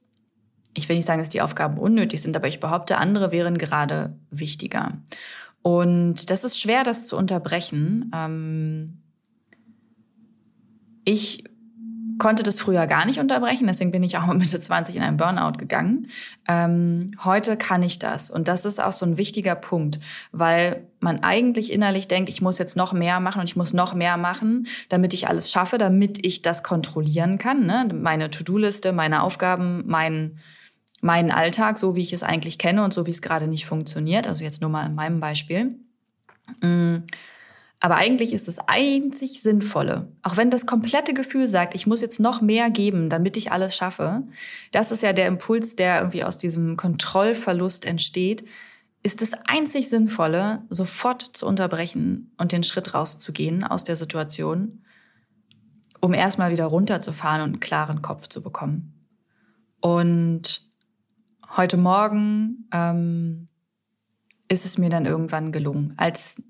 ich 0.74 0.88
will 0.88 0.96
nicht 0.96 1.06
sagen, 1.06 1.20
dass 1.20 1.28
die 1.28 1.42
Aufgaben 1.42 1.78
unnötig 1.78 2.22
sind, 2.22 2.38
aber 2.38 2.48
ich 2.48 2.62
behaupte, 2.62 2.98
andere 2.98 3.34
wären 3.34 3.58
gerade 3.58 4.16
wichtiger. 4.30 4.94
Und 5.62 6.30
das 6.30 6.44
ist 6.44 6.60
schwer, 6.60 6.84
das 6.84 7.08
zu 7.08 7.18
unterbrechen. 7.18 8.12
Ähm 8.14 8.98
ich 11.04 11.44
konnte 12.22 12.44
das 12.44 12.60
früher 12.60 12.86
gar 12.86 13.08
nicht 13.08 13.20
unterbrechen, 13.20 13.66
deswegen 13.66 13.90
bin 13.90 14.04
ich 14.04 14.18
auch 14.18 14.26
mit 14.28 14.38
Mitte 14.38 14.60
20 14.60 14.96
in 14.96 15.02
einen 15.02 15.18
Burnout 15.18 15.58
gegangen. 15.58 16.08
Ähm, 16.48 17.12
heute 17.24 17.58
kann 17.58 17.82
ich 17.82 17.98
das. 17.98 18.30
Und 18.30 18.48
das 18.48 18.64
ist 18.64 18.80
auch 18.80 18.94
so 18.94 19.08
ein 19.08 19.18
wichtiger 19.18 19.56
Punkt, 19.56 20.00
weil 20.32 20.88
man 21.00 21.24
eigentlich 21.24 21.74
innerlich 21.74 22.08
denkt, 22.08 22.30
ich 22.30 22.42
muss 22.42 22.60
jetzt 22.60 22.78
noch 22.78 22.94
mehr 22.94 23.20
machen 23.20 23.40
und 23.40 23.50
ich 23.50 23.56
muss 23.56 23.74
noch 23.74 23.96
mehr 23.96 24.18
machen, 24.18 24.68
damit 24.90 25.16
ich 25.16 25.28
alles 25.28 25.52
schaffe, 25.52 25.80
damit 25.80 26.24
ich 26.24 26.44
das 26.44 26.62
kontrollieren 26.62 27.40
kann. 27.40 27.66
Ne? 27.66 27.90
Meine 27.92 28.30
To-Do-Liste, 28.30 28.92
meine 28.92 29.24
Aufgaben, 29.24 29.84
mein 29.88 30.38
meinen 31.02 31.32
Alltag, 31.32 31.80
so 31.80 31.96
wie 31.96 32.02
ich 32.02 32.14
es 32.14 32.24
eigentlich 32.24 32.58
kenne 32.58 32.84
und 32.84 32.94
so 32.94 33.06
wie 33.08 33.12
es 33.12 33.22
gerade 33.22 33.48
nicht 33.48 33.66
funktioniert. 33.66 34.28
Also 34.28 34.44
jetzt 34.44 34.62
nur 34.62 34.70
mal 34.70 34.86
in 34.86 34.96
meinem 34.96 35.20
Beispiel. 35.20 35.76
Mm. 36.62 37.00
Aber 37.84 37.96
eigentlich 37.96 38.32
ist 38.32 38.48
es 38.48 38.60
einzig 38.60 39.42
Sinnvolle, 39.42 40.12
auch 40.22 40.38
wenn 40.38 40.52
das 40.52 40.68
komplette 40.68 41.16
Gefühl 41.16 41.48
sagt, 41.48 41.74
ich 41.74 41.88
muss 41.88 42.00
jetzt 42.00 42.20
noch 42.20 42.40
mehr 42.40 42.70
geben, 42.70 43.10
damit 43.10 43.38
ich 43.38 43.52
alles 43.52 43.76
schaffe. 43.76 44.22
Das 44.72 44.92
ist 44.92 45.02
ja 45.02 45.14
der 45.14 45.26
Impuls, 45.26 45.76
der 45.76 45.98
irgendwie 45.98 46.24
aus 46.24 46.38
diesem 46.38 46.78
Kontrollverlust 46.78 47.86
entsteht. 47.86 48.46
Ist 49.02 49.24
das 49.24 49.32
einzig 49.46 49.90
Sinnvolle, 49.90 50.62
sofort 50.70 51.24
zu 51.36 51.48
unterbrechen 51.48 52.32
und 52.38 52.52
den 52.52 52.62
Schritt 52.62 52.94
rauszugehen 52.94 53.64
aus 53.64 53.84
der 53.84 53.96
Situation, 53.96 54.84
um 56.00 56.14
erstmal 56.14 56.52
wieder 56.52 56.66
runterzufahren 56.66 57.42
und 57.42 57.50
einen 57.50 57.60
klaren 57.62 58.04
Kopf 58.04 58.28
zu 58.28 58.44
bekommen. 58.44 58.94
Und 59.80 60.71
heute 61.58 61.78
Morgen 61.78 62.68
ähm, 62.74 63.48
ist 64.48 64.66
es 64.66 64.78
mir 64.78 64.90
dann 64.90 65.06
irgendwann 65.06 65.52
gelungen, 65.52 65.94
als 65.98 66.42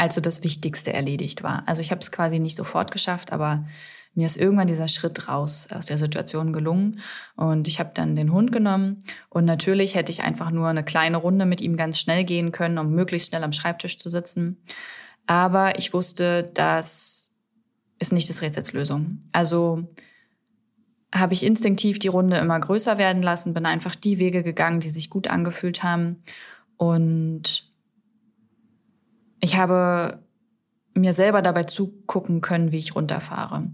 als 0.00 0.14
so 0.14 0.22
das 0.22 0.42
Wichtigste 0.42 0.94
erledigt 0.94 1.42
war. 1.42 1.62
Also 1.66 1.82
ich 1.82 1.90
habe 1.90 2.00
es 2.00 2.10
quasi 2.10 2.38
nicht 2.38 2.56
sofort 2.56 2.90
geschafft, 2.90 3.32
aber 3.32 3.66
mir 4.14 4.24
ist 4.24 4.38
irgendwann 4.38 4.66
dieser 4.66 4.88
Schritt 4.88 5.28
raus 5.28 5.68
aus 5.70 5.86
der 5.86 5.98
Situation 5.98 6.54
gelungen 6.54 7.00
und 7.36 7.68
ich 7.68 7.78
habe 7.78 7.90
dann 7.92 8.16
den 8.16 8.32
Hund 8.32 8.50
genommen 8.50 9.04
und 9.28 9.44
natürlich 9.44 9.94
hätte 9.94 10.10
ich 10.10 10.22
einfach 10.22 10.50
nur 10.50 10.68
eine 10.68 10.84
kleine 10.84 11.18
Runde 11.18 11.44
mit 11.44 11.60
ihm 11.60 11.76
ganz 11.76 11.98
schnell 11.98 12.24
gehen 12.24 12.50
können, 12.50 12.78
um 12.78 12.92
möglichst 12.92 13.28
schnell 13.28 13.44
am 13.44 13.52
Schreibtisch 13.52 13.98
zu 13.98 14.08
sitzen. 14.08 14.56
Aber 15.26 15.78
ich 15.78 15.92
wusste, 15.92 16.50
das 16.54 17.30
ist 17.98 18.12
nicht 18.12 18.30
das 18.30 18.40
Rätsels 18.40 18.72
Lösung. 18.72 19.28
Also 19.32 19.86
habe 21.12 21.34
ich 21.34 21.44
instinktiv 21.44 21.98
die 21.98 22.08
Runde 22.08 22.36
immer 22.36 22.58
größer 22.60 22.98
werden 22.98 23.22
lassen, 23.22 23.54
bin 23.54 23.66
einfach 23.66 23.94
die 23.94 24.18
Wege 24.18 24.42
gegangen, 24.42 24.80
die 24.80 24.90
sich 24.90 25.10
gut 25.10 25.28
angefühlt 25.28 25.82
haben 25.82 26.18
und 26.76 27.68
ich 29.40 29.56
habe 29.56 30.22
mir 30.94 31.12
selber 31.12 31.42
dabei 31.42 31.64
zugucken 31.64 32.40
können, 32.40 32.72
wie 32.72 32.78
ich 32.78 32.94
runterfahre. 32.94 33.70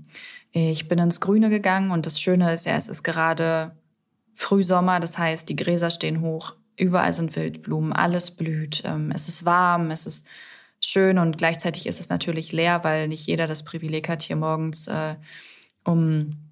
Ich 0.53 0.89
bin 0.89 0.99
ins 0.99 1.21
Grüne 1.21 1.51
gegangen 1.51 1.91
und 1.91 2.07
das 2.07 2.21
Schöne 2.21 2.53
ist 2.53 2.67
ja, 2.67 2.77
es 2.77 2.89
ist 2.89 3.03
gerade 3.03 3.77
Frühsommer, 4.35 5.01
das 5.01 5.19
heißt, 5.19 5.49
die 5.49 5.57
Gräser 5.57 5.91
stehen 5.91 6.21
hoch, 6.21 6.55
überall 6.77 7.13
sind 7.13 7.37
Wildblumen, 7.37 7.93
alles 7.93 8.31
blüht, 8.31 8.83
ähm, 8.85 9.11
es 9.15 9.29
ist 9.29 9.45
warm, 9.45 9.91
es 9.91 10.07
ist 10.07 10.27
schön 10.81 11.19
und 11.19 11.39
gleichzeitig 11.39 11.87
ist 11.87 12.01
es 12.01 12.09
natürlich 12.09 12.53
leer, 12.53 12.85
weil 12.85 13.09
nicht 13.09 13.27
jeder 13.27 13.47
das 13.47 13.65
Privileg 13.65 14.09
hat, 14.09 14.23
hier 14.23 14.37
morgens 14.37 14.87
äh, 14.87 15.17
um 15.85 16.46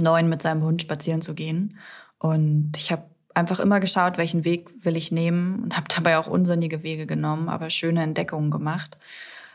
neun 0.00 0.28
mit 0.28 0.42
seinem 0.42 0.62
Hund 0.62 0.82
spazieren 0.82 1.22
zu 1.22 1.34
gehen. 1.34 1.78
Und 2.18 2.72
ich 2.76 2.92
habe 2.92 3.04
einfach 3.34 3.60
immer 3.60 3.80
geschaut, 3.80 4.18
welchen 4.18 4.44
Weg 4.44 4.70
will 4.84 4.96
ich 4.96 5.12
nehmen 5.12 5.62
und 5.62 5.76
habe 5.76 5.86
dabei 5.94 6.18
auch 6.18 6.26
unsinnige 6.26 6.82
Wege 6.82 7.06
genommen, 7.06 7.48
aber 7.48 7.70
schöne 7.70 8.02
Entdeckungen 8.02 8.50
gemacht. 8.50 8.96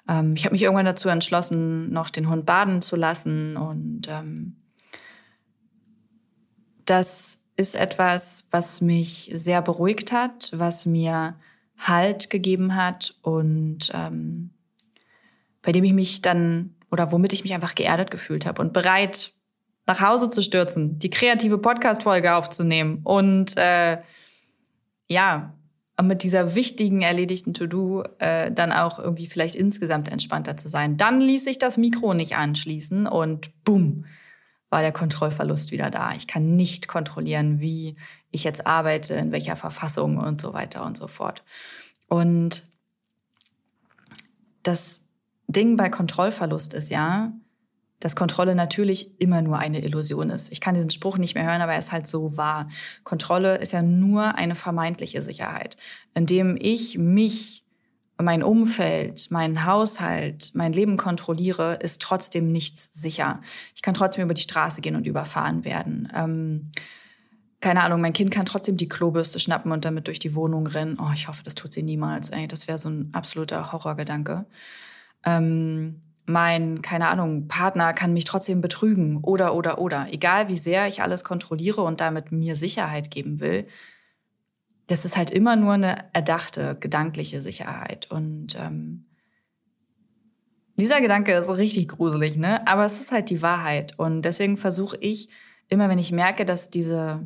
Ähm, 0.07 0.33
ich 0.35 0.45
habe 0.45 0.53
mich 0.53 0.63
irgendwann 0.63 0.85
dazu 0.85 1.09
entschlossen, 1.09 1.91
noch 1.91 2.09
den 2.09 2.29
Hund 2.29 2.45
baden 2.45 2.81
zu 2.81 2.95
lassen 2.95 3.57
und 3.57 4.07
ähm, 4.09 4.55
das 6.85 7.41
ist 7.57 7.75
etwas, 7.75 8.47
was 8.51 8.81
mich 8.81 9.31
sehr 9.33 9.61
beruhigt 9.61 10.11
hat, 10.11 10.51
was 10.53 10.85
mir 10.85 11.35
Halt 11.79 12.31
gegeben 12.31 12.75
hat 12.75 13.13
und 13.21 13.91
ähm, 13.93 14.49
bei 15.61 15.71
dem 15.71 15.83
ich 15.83 15.93
mich 15.93 16.23
dann 16.23 16.73
oder 16.89 17.11
womit 17.11 17.33
ich 17.33 17.43
mich 17.43 17.53
einfach 17.53 17.75
geerdet 17.75 18.09
gefühlt 18.09 18.47
habe 18.47 18.63
und 18.63 18.73
bereit 18.73 19.31
nach 19.87 20.01
Hause 20.01 20.29
zu 20.29 20.43
stürzen, 20.43 20.99
die 20.99 21.09
kreative 21.09 21.57
Podcast-Folge 21.57 22.35
aufzunehmen 22.35 22.99
und 23.03 23.57
äh, 23.57 23.99
ja, 25.07 25.53
mit 26.03 26.21
dieser 26.21 26.53
wichtigen 26.53 27.01
erledigten 27.01 27.53
To-Do 27.53 28.03
äh, 28.19 28.51
dann 28.51 28.71
auch 28.71 28.99
irgendwie 28.99 29.25
vielleicht 29.25 29.55
insgesamt 29.55 30.09
entspannter 30.11 30.55
zu 30.57 30.69
sein. 30.69 30.97
Dann 30.97 31.21
ließ 31.21 31.47
ich 31.47 31.57
das 31.57 31.77
Mikro 31.77 32.13
nicht 32.13 32.35
anschließen 32.35 33.07
und 33.07 33.51
bumm, 33.63 34.05
war 34.69 34.81
der 34.81 34.91
Kontrollverlust 34.91 35.71
wieder 35.71 35.89
da. 35.89 36.13
Ich 36.13 36.27
kann 36.27 36.55
nicht 36.55 36.87
kontrollieren, 36.87 37.61
wie 37.61 37.95
ich 38.29 38.43
jetzt 38.43 38.67
arbeite, 38.67 39.15
in 39.15 39.31
welcher 39.31 39.55
Verfassung 39.55 40.17
und 40.17 40.41
so 40.41 40.53
weiter 40.53 40.85
und 40.85 40.97
so 40.97 41.07
fort. 41.07 41.43
Und 42.07 42.67
das 44.61 45.05
Ding 45.47 45.77
bei 45.77 45.89
Kontrollverlust 45.89 46.73
ist 46.73 46.91
ja, 46.91 47.31
dass 47.99 48.15
Kontrolle 48.15 48.55
natürlich 48.55 49.19
immer 49.19 49.41
nur 49.41 49.57
eine 49.57 49.83
Illusion 49.83 50.29
ist. 50.29 50.51
Ich 50.51 50.61
kann 50.61 50.75
diesen 50.75 50.91
Spruch 50.91 51.17
nicht 51.17 51.35
mehr 51.35 51.45
hören, 51.45 51.61
aber 51.61 51.73
er 51.73 51.79
ist 51.79 51.91
halt 51.91 52.07
so 52.07 52.37
wahr. 52.37 52.69
Kontrolle 53.03 53.57
ist 53.57 53.73
ja 53.73 53.81
nur 53.81 54.35
eine 54.35 54.55
vermeintliche 54.55 55.21
Sicherheit, 55.21 55.77
indem 56.13 56.57
ich 56.59 56.97
mich, 56.97 57.63
mein 58.19 58.41
Umfeld, 58.43 59.29
meinen 59.29 59.65
Haushalt, 59.65 60.51
mein 60.53 60.73
Leben 60.73 60.97
kontrolliere, 60.97 61.75
ist 61.75 62.01
trotzdem 62.01 62.51
nichts 62.51 62.89
sicher. 62.91 63.41
Ich 63.75 63.81
kann 63.81 63.93
trotzdem 63.93 64.23
über 64.23 64.33
die 64.33 64.41
Straße 64.41 64.81
gehen 64.81 64.95
und 64.95 65.05
überfahren 65.05 65.65
werden. 65.65 66.11
Ähm, 66.15 66.71
keine 67.59 67.83
Ahnung, 67.83 68.01
mein 68.01 68.13
Kind 68.13 68.31
kann 68.31 68.45
trotzdem 68.45 68.77
die 68.77 68.89
Klobürste 68.89 69.39
schnappen 69.39 69.71
und 69.71 69.85
damit 69.85 70.07
durch 70.07 70.19
die 70.19 70.35
Wohnung 70.35 70.67
rennen. 70.67 70.97
Oh, 70.99 71.11
ich 71.13 71.27
hoffe, 71.27 71.43
das 71.43 71.55
tut 71.55 71.73
sie 71.73 71.83
niemals. 71.83 72.29
Ey, 72.29 72.47
das 72.47 72.67
wäre 72.67 72.77
so 72.77 72.89
ein 72.89 73.09
absoluter 73.13 73.71
Horrorgedanke. 73.71 74.45
Ähm, 75.25 76.01
mein, 76.27 76.81
keine 76.81 77.07
Ahnung, 77.07 77.47
Partner 77.47 77.93
kann 77.93 78.13
mich 78.13 78.25
trotzdem 78.25 78.59
betrügen 78.59 79.17
oder, 79.23 79.55
oder, 79.55 79.79
oder. 79.79 80.07
Egal 80.11 80.49
wie 80.49 80.57
sehr 80.57 80.87
ich 80.87 81.01
alles 81.01 81.23
kontrolliere 81.23 81.81
und 81.81 82.01
damit 82.01 82.33
mir 82.33 82.55
Sicherheit 82.55 83.09
geben 83.09 83.39
will, 83.39 83.65
das 84.87 85.05
ist 85.05 85.15
halt 85.15 85.31
immer 85.31 85.55
nur 85.55 85.73
eine 85.73 86.13
erdachte, 86.13 86.75
gedankliche 86.79 87.41
Sicherheit. 87.41 88.11
Und 88.11 88.57
ähm, 88.59 89.05
dieser 90.75 90.99
Gedanke 90.99 91.33
ist 91.33 91.49
richtig 91.49 91.87
gruselig, 91.87 92.35
ne? 92.35 92.67
Aber 92.67 92.85
es 92.85 92.99
ist 92.99 93.13
halt 93.13 93.29
die 93.29 93.41
Wahrheit. 93.41 93.97
Und 93.97 94.23
deswegen 94.23 94.57
versuche 94.57 94.97
ich 94.99 95.29
immer, 95.69 95.87
wenn 95.87 95.99
ich 95.99 96.11
merke, 96.11 96.43
dass 96.43 96.69
diese, 96.69 97.25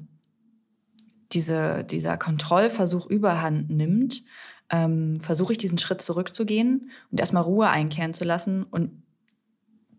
diese, 1.32 1.84
dieser 1.84 2.18
Kontrollversuch 2.18 3.08
überhand 3.08 3.72
nimmt, 3.72 4.24
ähm, 4.72 5.20
versuche 5.20 5.52
ich 5.52 5.58
diesen 5.58 5.78
Schritt 5.78 6.02
zurückzugehen 6.02 6.90
und 7.12 7.20
erstmal 7.20 7.44
Ruhe 7.44 7.70
einkehren 7.70 8.14
zu 8.14 8.24
lassen. 8.24 8.64
Und 8.64 9.04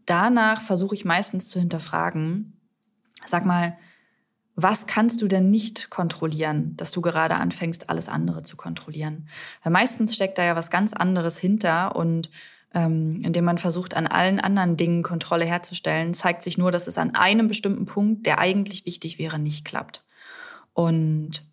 danach 0.07 0.63
versuche 0.63 0.95
ich 0.95 1.05
meistens 1.05 1.49
zu 1.51 1.61
hinterfragen, 1.61 2.55
sag 3.27 3.45
mal, 3.45 3.77
was 4.55 4.87
kannst 4.87 5.23
du 5.23 5.29
denn 5.29 5.51
nicht 5.51 5.89
kontrollieren, 5.91 6.77
dass 6.77 6.91
du 6.91 7.01
gerade 7.01 7.37
anfängst, 7.37 7.89
alles 7.89 8.09
andere 8.09 8.43
zu 8.43 8.57
kontrollieren? 8.57 9.29
Weil 9.63 9.73
meistens 9.73 10.15
steckt 10.15 10.39
da 10.39 10.45
ja 10.45 10.57
was 10.57 10.71
ganz 10.71 10.93
anderes 10.93 11.39
hinter 11.39 11.97
und 11.97 12.31
ähm, 12.75 13.21
indem 13.23 13.45
man 13.45 13.59
versucht, 13.59 13.95
an 13.95 14.07
allen 14.07 14.41
anderen 14.41 14.77
Dingen 14.77 15.03
Kontrolle 15.03 15.45
herzustellen, 15.45 16.15
zeigt 16.15 16.43
sich 16.43 16.57
nur, 16.57 16.71
dass 16.71 16.87
es 16.87 16.97
an 16.97 17.15
einem 17.15 17.49
bestimmten 17.49 17.85
Punkt, 17.85 18.27
der 18.27 18.39
eigentlich 18.39 18.87
wichtig 18.87 19.19
wäre, 19.19 19.39
nicht 19.39 19.65
klappt. 19.65 20.05
Und 20.73 21.45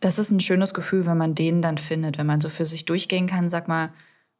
das 0.00 0.18
ist 0.18 0.30
ein 0.30 0.40
schönes 0.40 0.74
Gefühl, 0.74 1.06
wenn 1.06 1.18
man 1.18 1.34
den 1.34 1.62
dann 1.62 1.78
findet, 1.78 2.18
wenn 2.18 2.26
man 2.26 2.40
so 2.40 2.48
für 2.48 2.64
sich 2.64 2.86
durchgehen 2.86 3.26
kann, 3.26 3.48
sag 3.48 3.68
mal, 3.68 3.92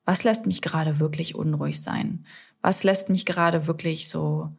was 0.05 0.25
lässt 0.25 0.47
mich 0.47 0.63
gerade 0.63 0.99
wirklich 0.99 1.35
unruhig 1.35 1.81
sein? 1.83 2.25
Was 2.63 2.83
lässt 2.83 3.11
mich 3.11 3.27
gerade 3.27 3.67
wirklich 3.67 4.09
so 4.09 4.51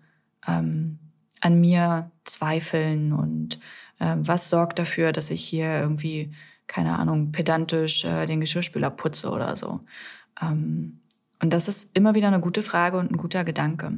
ähm, 0.48 1.00
an 1.40 1.60
mir 1.60 2.12
zweifeln 2.24 3.14
und 3.14 3.60
äh, 4.00 4.16
was 4.18 4.50
sorgt 4.50 4.80
dafür, 4.80 5.12
dass 5.12 5.32
ich 5.32 5.44
hier 5.44 5.80
irgendwie, 5.80 6.32
keine 6.68 6.98
Ahnung, 6.98 7.32
pedantisch 7.32 8.06
äh, 8.06 8.28
den 8.28 8.40
Geschirrspüler 8.40 8.92
putze 8.92 9.30
oder 9.30 9.56
so? 9.56 9.82
Ähm, 10.42 11.00
und 11.42 11.52
das 11.54 11.68
ist 11.68 11.96
immer 11.98 12.14
wieder 12.14 12.28
eine 12.28 12.40
gute 12.40 12.62
Frage 12.62 13.00
und 13.00 13.12
ein 13.12 13.18
guter 13.18 13.44
Gedanke. 13.44 13.92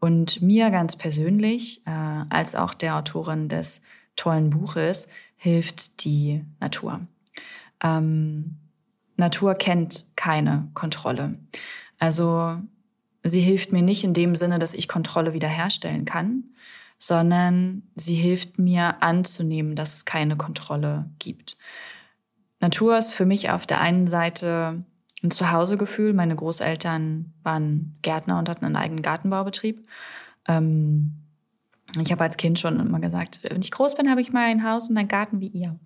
Und 0.00 0.42
mir 0.42 0.70
ganz 0.70 0.96
persönlich, 0.96 1.82
äh, 1.86 1.90
als 1.90 2.56
auch 2.56 2.74
der 2.74 2.96
Autorin 2.96 3.48
des 3.48 3.80
tollen 4.16 4.50
Buches, 4.50 5.06
hilft 5.42 6.04
die 6.04 6.44
Natur. 6.60 7.00
Ähm, 7.82 8.56
Natur 9.16 9.54
kennt 9.54 10.04
keine 10.14 10.68
Kontrolle. 10.74 11.38
Also 11.98 12.58
sie 13.22 13.40
hilft 13.40 13.72
mir 13.72 13.80
nicht 13.80 14.04
in 14.04 14.12
dem 14.12 14.36
Sinne, 14.36 14.58
dass 14.58 14.74
ich 14.74 14.86
Kontrolle 14.86 15.32
wiederherstellen 15.32 16.04
kann, 16.04 16.44
sondern 16.98 17.84
sie 17.94 18.16
hilft 18.16 18.58
mir 18.58 19.02
anzunehmen, 19.02 19.76
dass 19.76 19.94
es 19.94 20.04
keine 20.04 20.36
Kontrolle 20.36 21.08
gibt. 21.18 21.56
Natur 22.60 22.98
ist 22.98 23.14
für 23.14 23.24
mich 23.24 23.48
auf 23.48 23.66
der 23.66 23.80
einen 23.80 24.08
Seite 24.08 24.84
ein 25.22 25.30
Zuhausegefühl. 25.30 26.12
Meine 26.12 26.36
Großeltern 26.36 27.32
waren 27.42 27.96
Gärtner 28.02 28.38
und 28.38 28.50
hatten 28.50 28.66
einen 28.66 28.76
eigenen 28.76 29.00
Gartenbaubetrieb. 29.00 29.88
Ähm, 30.46 31.14
ich 31.98 32.12
habe 32.12 32.22
als 32.22 32.36
Kind 32.36 32.58
schon 32.58 32.78
immer 32.78 33.00
gesagt, 33.00 33.40
wenn 33.42 33.60
ich 33.60 33.70
groß 33.70 33.94
bin, 33.96 34.10
habe 34.10 34.20
ich 34.20 34.32
mal 34.32 34.46
ein 34.46 34.64
Haus 34.64 34.88
und 34.88 34.96
einen 34.96 35.08
Garten 35.08 35.40
wie 35.40 35.48
ihr. 35.48 35.78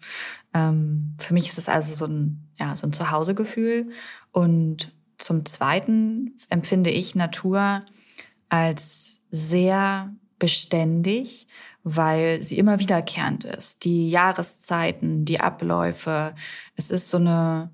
Ähm, 0.52 1.14
für 1.18 1.34
mich 1.34 1.49
ist 1.49 1.58
es 1.58 1.68
also 1.68 1.94
so 1.94 2.06
ein, 2.06 2.49
ja, 2.58 2.76
so 2.76 2.87
ein 2.87 2.92
Zuhausegefühl. 2.92 3.90
Und 4.32 4.92
zum 5.18 5.44
Zweiten 5.46 6.37
empfinde 6.50 6.90
ich 6.90 7.14
Natur 7.14 7.84
als 8.49 9.23
sehr 9.30 10.12
beständig, 10.38 11.46
weil 11.82 12.42
sie 12.42 12.58
immer 12.58 12.78
wiederkehrend 12.78 13.44
ist. 13.44 13.84
Die 13.84 14.11
Jahreszeiten, 14.11 15.25
die 15.25 15.40
Abläufe. 15.40 16.34
Es 16.76 16.90
ist 16.90 17.11
so 17.11 17.18
eine 17.18 17.70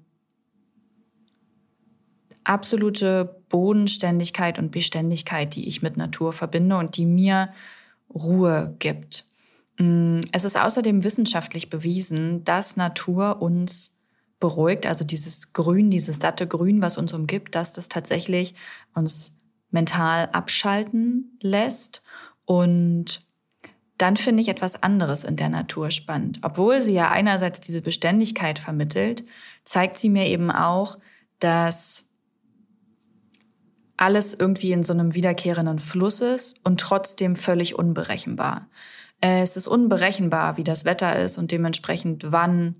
absolute 2.45 3.43
Bodenständigkeit 3.49 4.59
und 4.59 4.71
Beständigkeit, 4.71 5.55
die 5.55 5.69
ich 5.69 5.83
mit 5.83 5.97
Natur 5.97 6.33
verbinde 6.33 6.77
und 6.77 6.97
die 6.97 7.07
mir 7.07 7.53
Ruhe 8.15 8.75
gibt. 8.79 9.27
Mm, 9.79 10.21
es 10.33 10.45
ist 10.45 10.59
außerdem 10.59 11.05
wissenschaftlich 11.05 11.71
bewiesen, 11.71 12.45
dass 12.45 12.77
Natur 12.77 13.41
uns 13.41 13.97
beruhigt, 14.41 14.87
also 14.87 15.05
dieses 15.05 15.53
Grün, 15.53 15.91
dieses 15.91 16.17
satte 16.17 16.47
Grün, 16.47 16.83
was 16.83 16.97
uns 16.97 17.13
umgibt, 17.13 17.55
dass 17.55 17.73
das 17.73 17.89
tatsächlich 17.89 18.55
uns 18.95 19.37
mental 19.71 20.29
abschalten 20.33 21.39
lässt. 21.41 22.03
Und 22.47 23.25
dann 23.99 24.17
finde 24.17 24.41
ich 24.41 24.49
etwas 24.49 24.83
anderes 24.83 25.25
in 25.25 25.37
der 25.37 25.51
Natur 25.51 25.91
spannend. 25.91 26.41
Obwohl 26.43 26.81
sie 26.81 26.95
ja 26.95 27.11
einerseits 27.11 27.61
diese 27.61 27.83
Beständigkeit 27.83 28.59
vermittelt, 28.59 29.25
zeigt 29.63 29.99
sie 29.99 30.09
mir 30.09 30.27
eben 30.27 30.51
auch, 30.51 30.99
dass 31.39 32.10
alles 34.01 34.33
irgendwie 34.33 34.73
in 34.73 34.83
so 34.83 34.95
einem 34.95 35.15
wiederkehrenden 35.15 35.79
Fluss 35.79 36.23
ist 36.23 36.57
und 36.65 36.81
trotzdem 36.81 37.37
völlig 37.37 37.79
unberechenbar. 37.79 38.69
Es 39.21 39.59
ist 39.59 39.67
unberechenbar, 39.67 40.57
wie 40.57 40.65
das 40.65 40.87
Wetter 40.87 41.23
ist 41.23 41.37
und 41.37 41.53
dementsprechend 41.53 42.33
wann 42.33 42.77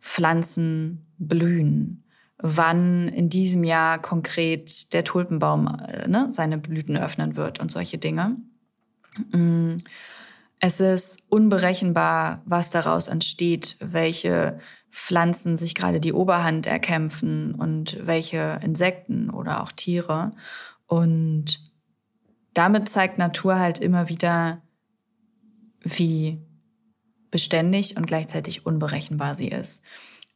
Pflanzen 0.00 1.06
blühen, 1.18 2.02
wann 2.38 3.06
in 3.08 3.28
diesem 3.28 3.62
Jahr 3.62 4.02
konkret 4.02 4.92
der 4.92 5.04
Tulpenbaum 5.04 5.68
äh, 5.86 6.08
ne, 6.08 6.26
seine 6.30 6.58
Blüten 6.58 6.96
öffnen 6.96 7.36
wird 7.36 7.60
und 7.60 7.70
solche 7.70 7.98
Dinge. 7.98 8.36
Mm. 9.30 9.76
Es 10.58 10.80
ist 10.80 11.18
unberechenbar, 11.28 12.42
was 12.46 12.70
daraus 12.70 13.06
entsteht, 13.06 13.76
welche 13.80 14.58
Pflanzen 14.94 15.56
sich 15.56 15.74
gerade 15.74 16.00
die 16.00 16.12
Oberhand 16.12 16.68
erkämpfen 16.68 17.56
und 17.56 17.98
welche 18.06 18.60
Insekten 18.62 19.28
oder 19.28 19.60
auch 19.60 19.72
Tiere. 19.72 20.30
Und 20.86 21.60
damit 22.54 22.88
zeigt 22.88 23.18
Natur 23.18 23.58
halt 23.58 23.80
immer 23.80 24.08
wieder, 24.08 24.62
wie 25.80 26.40
beständig 27.32 27.96
und 27.96 28.06
gleichzeitig 28.06 28.66
unberechenbar 28.66 29.34
sie 29.34 29.48
ist. 29.48 29.82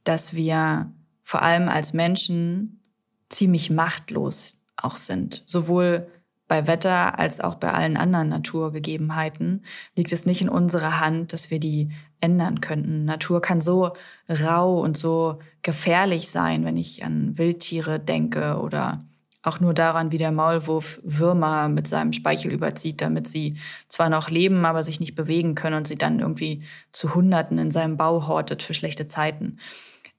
Dass 0.02 0.34
wir 0.34 0.92
vor 1.22 1.42
allem 1.42 1.68
als 1.68 1.92
Menschen 1.92 2.82
ziemlich 3.28 3.70
machtlos 3.70 4.60
auch 4.76 4.96
sind. 4.96 5.44
Sowohl 5.46 6.08
bei 6.48 6.66
Wetter 6.66 7.18
als 7.18 7.40
auch 7.40 7.54
bei 7.56 7.72
allen 7.72 7.98
anderen 7.98 8.30
Naturgegebenheiten 8.30 9.64
liegt 9.96 10.12
es 10.12 10.24
nicht 10.24 10.40
in 10.40 10.48
unserer 10.48 10.98
Hand, 10.98 11.34
dass 11.34 11.50
wir 11.50 11.60
die 11.60 11.90
ändern 12.20 12.60
könnten. 12.60 13.04
Natur 13.04 13.42
kann 13.42 13.60
so 13.60 13.92
rau 14.28 14.80
und 14.80 14.96
so 14.96 15.38
gefährlich 15.62 16.30
sein, 16.30 16.64
wenn 16.64 16.78
ich 16.78 17.04
an 17.04 17.36
Wildtiere 17.36 18.00
denke 18.00 18.58
oder 18.60 19.04
auch 19.42 19.60
nur 19.60 19.72
daran, 19.72 20.10
wie 20.10 20.18
der 20.18 20.32
Maulwurf 20.32 21.00
Würmer 21.04 21.68
mit 21.68 21.86
seinem 21.86 22.12
Speichel 22.12 22.50
überzieht, 22.50 23.00
damit 23.00 23.28
sie 23.28 23.56
zwar 23.88 24.08
noch 24.08 24.30
leben, 24.30 24.64
aber 24.64 24.82
sich 24.82 25.00
nicht 25.00 25.14
bewegen 25.14 25.54
können 25.54 25.76
und 25.76 25.86
sie 25.86 25.96
dann 25.96 26.18
irgendwie 26.18 26.62
zu 26.92 27.14
Hunderten 27.14 27.58
in 27.58 27.70
seinem 27.70 27.96
Bau 27.96 28.26
hortet 28.26 28.62
für 28.62 28.74
schlechte 28.74 29.06
Zeiten. 29.06 29.58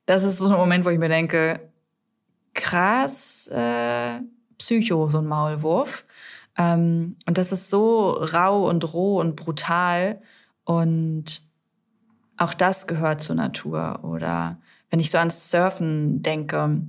Das 0.06 0.24
ist 0.24 0.38
so 0.38 0.50
ein 0.50 0.58
Moment, 0.58 0.86
wo 0.86 0.90
ich 0.90 1.00
mir 1.00 1.10
denke, 1.10 1.60
krass, 2.54 3.48
äh, 3.54 4.20
Psycho, 4.60 5.10
so 5.10 5.18
ein 5.18 5.28
Maulwurf. 5.28 6.06
Ähm, 6.58 7.16
und 7.26 7.38
das 7.38 7.52
ist 7.52 7.70
so 7.70 8.12
rau 8.12 8.70
und 8.70 8.94
roh 8.94 9.20
und 9.20 9.36
brutal. 9.36 10.22
Und 10.66 11.42
auch 12.38 12.54
das 12.54 12.86
gehört 12.86 13.22
zur 13.22 13.36
Natur. 13.36 14.02
Oder 14.04 14.58
wenn 14.92 15.00
ich 15.00 15.10
so 15.10 15.18
ans 15.18 15.50
Surfen 15.50 16.22
denke, 16.22 16.82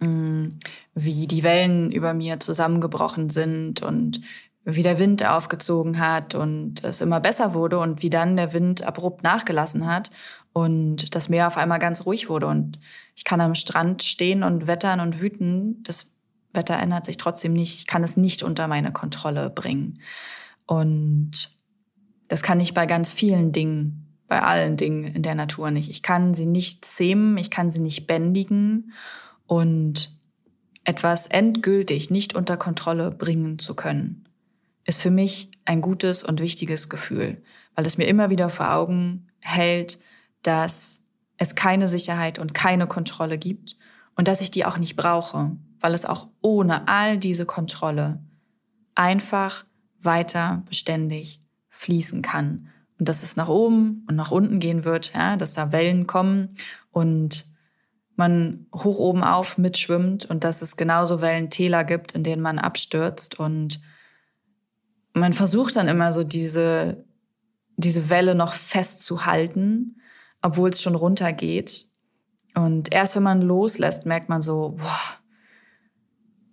mm, 0.00 0.48
wie 0.94 1.26
die 1.26 1.42
Wellen 1.42 1.92
über 1.92 2.14
mir 2.14 2.40
zusammengebrochen 2.40 3.28
sind 3.28 3.82
und 3.82 4.20
wie 4.64 4.82
der 4.82 4.98
Wind 4.98 5.26
aufgezogen 5.26 5.98
hat 5.98 6.34
und 6.34 6.84
es 6.84 7.00
immer 7.00 7.20
besser 7.20 7.54
wurde 7.54 7.78
und 7.78 8.02
wie 8.02 8.10
dann 8.10 8.36
der 8.36 8.52
Wind 8.52 8.82
abrupt 8.82 9.22
nachgelassen 9.22 9.86
hat 9.86 10.10
und 10.52 11.14
das 11.14 11.30
Meer 11.30 11.46
auf 11.46 11.56
einmal 11.56 11.78
ganz 11.78 12.04
ruhig 12.04 12.28
wurde 12.28 12.48
und 12.48 12.78
ich 13.16 13.24
kann 13.24 13.40
am 13.40 13.54
Strand 13.54 14.02
stehen 14.02 14.42
und 14.42 14.66
wettern 14.66 15.00
und 15.00 15.22
wüten. 15.22 15.82
Das 15.84 16.12
Wetter 16.58 16.78
ändert 16.78 17.06
sich 17.06 17.16
trotzdem 17.16 17.54
nicht. 17.54 17.78
Ich 17.78 17.86
kann 17.86 18.04
es 18.04 18.18
nicht 18.18 18.42
unter 18.42 18.68
meine 18.68 18.92
Kontrolle 18.92 19.48
bringen. 19.48 20.00
Und 20.66 21.56
das 22.28 22.42
kann 22.42 22.60
ich 22.60 22.74
bei 22.74 22.84
ganz 22.84 23.12
vielen 23.14 23.52
Dingen, 23.52 24.06
bei 24.26 24.42
allen 24.42 24.76
Dingen 24.76 25.04
in 25.04 25.22
der 25.22 25.34
Natur 25.34 25.70
nicht. 25.70 25.88
Ich 25.88 26.02
kann 26.02 26.34
sie 26.34 26.44
nicht 26.44 26.84
zähmen, 26.84 27.38
ich 27.38 27.50
kann 27.50 27.70
sie 27.70 27.80
nicht 27.80 28.06
bändigen 28.06 28.92
und 29.46 30.10
etwas 30.84 31.26
endgültig 31.26 32.10
nicht 32.10 32.34
unter 32.34 32.56
Kontrolle 32.56 33.10
bringen 33.10 33.58
zu 33.58 33.74
können, 33.74 34.24
ist 34.84 35.00
für 35.00 35.10
mich 35.10 35.50
ein 35.64 35.80
gutes 35.80 36.22
und 36.22 36.40
wichtiges 36.40 36.88
Gefühl, 36.88 37.42
weil 37.74 37.86
es 37.86 37.98
mir 37.98 38.06
immer 38.06 38.30
wieder 38.30 38.50
vor 38.50 38.72
Augen 38.72 39.28
hält, 39.40 39.98
dass 40.42 41.02
es 41.36 41.54
keine 41.54 41.88
Sicherheit 41.88 42.38
und 42.38 42.52
keine 42.52 42.86
Kontrolle 42.86 43.38
gibt 43.38 43.76
und 44.16 44.28
dass 44.28 44.40
ich 44.40 44.50
die 44.50 44.64
auch 44.64 44.76
nicht 44.76 44.96
brauche 44.96 45.56
weil 45.80 45.94
es 45.94 46.04
auch 46.04 46.28
ohne 46.40 46.88
all 46.88 47.18
diese 47.18 47.46
Kontrolle 47.46 48.22
einfach 48.94 49.64
weiter 50.00 50.62
beständig 50.66 51.40
fließen 51.70 52.22
kann. 52.22 52.68
Und 52.98 53.08
dass 53.08 53.22
es 53.22 53.36
nach 53.36 53.48
oben 53.48 54.04
und 54.08 54.16
nach 54.16 54.30
unten 54.30 54.58
gehen 54.58 54.84
wird, 54.84 55.14
ja, 55.14 55.36
dass 55.36 55.54
da 55.54 55.72
Wellen 55.72 56.06
kommen 56.06 56.48
und 56.90 57.46
man 58.16 58.66
hoch 58.74 58.98
oben 58.98 59.22
auf 59.22 59.58
mitschwimmt 59.58 60.26
und 60.26 60.42
dass 60.42 60.60
es 60.60 60.76
genauso 60.76 61.20
Wellentäler 61.20 61.84
gibt, 61.84 62.12
in 62.12 62.24
denen 62.24 62.42
man 62.42 62.58
abstürzt. 62.58 63.38
Und 63.38 63.80
man 65.12 65.32
versucht 65.32 65.76
dann 65.76 65.86
immer 65.86 66.12
so 66.12 66.24
diese, 66.24 67.04
diese 67.76 68.10
Welle 68.10 68.34
noch 68.34 68.54
festzuhalten, 68.54 70.00
obwohl 70.42 70.70
es 70.70 70.82
schon 70.82 70.96
runtergeht. 70.96 71.86
Und 72.56 72.92
erst 72.92 73.14
wenn 73.14 73.22
man 73.22 73.40
loslässt, 73.40 74.04
merkt 74.04 74.28
man 74.28 74.42
so, 74.42 74.70
boah, 74.78 75.17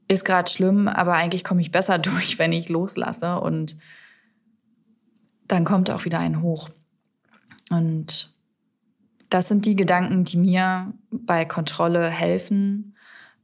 ist 0.08 0.26
gerade 0.26 0.50
schlimm, 0.50 0.88
aber 0.88 1.14
eigentlich 1.14 1.44
komme 1.44 1.62
ich 1.62 1.72
besser 1.72 1.98
durch, 2.00 2.40
wenn 2.40 2.52
ich 2.52 2.70
loslasse. 2.70 3.40
Und 3.40 3.78
dann 5.48 5.66
kommt 5.66 5.90
auch 5.92 6.06
wieder 6.06 6.20
ein 6.20 6.42
Hoch. 6.42 6.70
Und 7.70 8.34
das 9.30 9.48
sind 9.48 9.66
die 9.66 9.76
Gedanken, 9.76 10.24
die 10.24 10.38
mir 10.38 10.94
bei 11.12 11.46
Kontrolle 11.46 12.08
helfen 12.10 12.96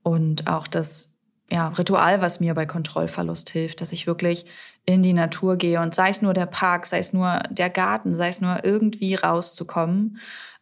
und 0.04 0.48
auch 0.48 0.68
das 0.68 1.12
ja, 1.52 1.68
Ritual, 1.68 2.22
was 2.22 2.40
mir 2.40 2.54
bei 2.54 2.66
Kontrollverlust 2.66 3.50
hilft, 3.50 3.82
dass 3.82 3.92
ich 3.92 4.08
wirklich 4.08 4.46
in 4.86 5.04
die 5.04 5.14
Natur 5.14 5.58
gehe 5.58 5.82
und 5.82 5.94
sei 5.94 6.10
es 6.10 6.22
nur 6.22 6.34
der 6.34 6.46
Park, 6.46 6.86
sei 6.86 7.00
es 7.00 7.12
nur 7.12 7.42
der 7.50 7.70
Garten, 7.70 8.16
sei 8.16 8.30
es 8.30 8.40
nur 8.40 8.64
irgendwie 8.64 9.16
rauszukommen. 9.16 10.18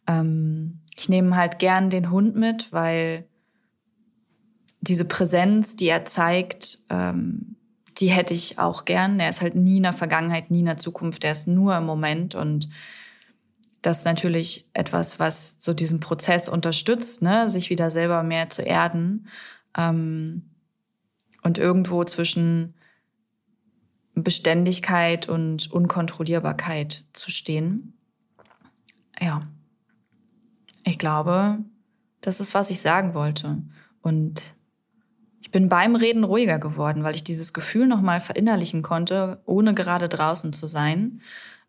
Ähm, 0.08 0.80
ich 0.98 1.08
nehme 1.08 1.36
halt 1.36 1.60
gern 1.60 1.92
den 1.92 2.10
Hund 2.10 2.36
mit, 2.36 2.74
weil 2.74 3.29
diese 4.82 5.06
Präsenz, 5.06 5.76
die 5.76 5.88
er 5.88 6.06
zeigt, 6.06 6.80
ähm, 6.89 7.56
die 7.98 8.10
hätte 8.10 8.34
ich 8.34 8.60
auch 8.60 8.86
gern. 8.86 9.20
Er 9.20 9.30
ist 9.30 9.42
halt 9.42 9.56
nie 9.56 9.78
in 9.78 9.84
der 9.84 9.94
Vergangenheit, 9.94 10.52
nie 10.52 10.60
in 10.60 10.65
der 10.65 10.78
Zukunft, 10.78 11.24
er 11.24 11.34
ist 11.34 11.48
nur 11.48 11.76
im 11.76 11.86
Moment 11.86 12.36
und 12.36 12.70
das 13.82 14.00
ist 14.00 14.06
natürlich 14.06 14.70
etwas, 14.74 15.20
was 15.20 15.56
so 15.60 15.74
diesen 15.74 16.00
Prozess 16.00 16.50
unterstützt, 16.50 17.22
ne? 17.22 17.50
sich 17.50 17.70
wieder 17.70 17.92
selber 17.92 18.24
mehr 18.24 18.50
zu 18.50 18.62
erden 18.62 19.28
ähm, 19.78 20.50
und 21.44 21.58
irgendwo 21.58 22.04
zwischen 22.04 22.74
Beständigkeit 24.15 25.30
und 25.30 25.72
Unkontrollierbarkeit 25.72 27.06
zu 27.13 27.32
stehen. 27.32 27.94
Ja, 29.20 29.48
ich 30.84 31.00
glaube, 31.00 31.60
das 32.22 32.42
ist, 32.42 32.54
was 32.54 32.70
ich 32.70 32.82
sagen 32.82 33.13
wollte. 33.13 33.62
Und 34.02 34.56
ich 35.41 35.52
bin 35.52 35.69
beim 35.69 35.95
Reden 35.95 36.23
ruhiger 36.23 36.60
geworden, 36.60 37.04
weil 37.04 37.15
ich 37.15 37.23
dieses 37.23 37.54
Gefühl 37.54 37.88
nochmal 37.88 38.21
verinnerlichen 38.21 38.82
konnte, 38.82 39.41
ohne 39.45 39.73
gerade 39.73 40.10
draußen 40.10 40.54
zu 40.54 40.67
sein. 40.67 41.21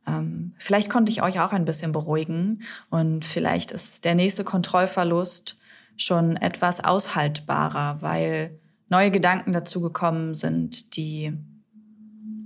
Ähm, 0.07 0.55
vielleicht 0.59 0.91
konnte 0.91 1.13
ich 1.13 1.23
euch 1.23 1.41
auch 1.41 1.53
ein 1.53 1.65
bisschen 1.65 1.93
beruhigen 1.93 2.63
und 2.89 3.25
vielleicht 3.25 3.71
ist 3.71 4.05
der 4.05 4.15
nächste 4.15 4.45
Kontrollverlust 4.45 5.57
schon 5.97 6.37
etwas 6.37 6.83
aushaltbarer, 6.83 8.01
weil 8.01 8.59
neue 8.89 9.11
Gedanken 9.11 9.53
dazugekommen 9.53 10.35
sind, 10.35 10.97
die 10.97 11.33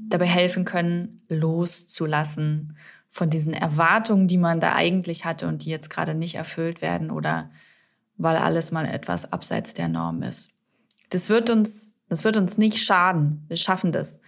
dabei 0.08 0.26
helfen 0.26 0.64
können, 0.64 1.22
loszulassen 1.28 2.76
von 3.08 3.30
diesen 3.30 3.54
Erwartungen, 3.54 4.26
die 4.26 4.38
man 4.38 4.60
da 4.60 4.74
eigentlich 4.74 5.24
hatte 5.24 5.46
und 5.46 5.64
die 5.64 5.70
jetzt 5.70 5.88
gerade 5.88 6.14
nicht 6.14 6.34
erfüllt 6.34 6.82
werden 6.82 7.10
oder 7.10 7.50
weil 8.16 8.36
alles 8.36 8.72
mal 8.72 8.86
etwas 8.86 9.32
abseits 9.32 9.74
der 9.74 9.88
Norm 9.88 10.22
ist. 10.22 10.53
Das 11.14 11.28
wird 11.28 11.48
uns, 11.48 11.96
das 12.08 12.24
wird 12.24 12.36
uns 12.36 12.58
nicht 12.58 12.76
schaden. 12.82 13.44
Wir 13.46 13.56
schaffen 13.56 13.92
das. 13.92 14.20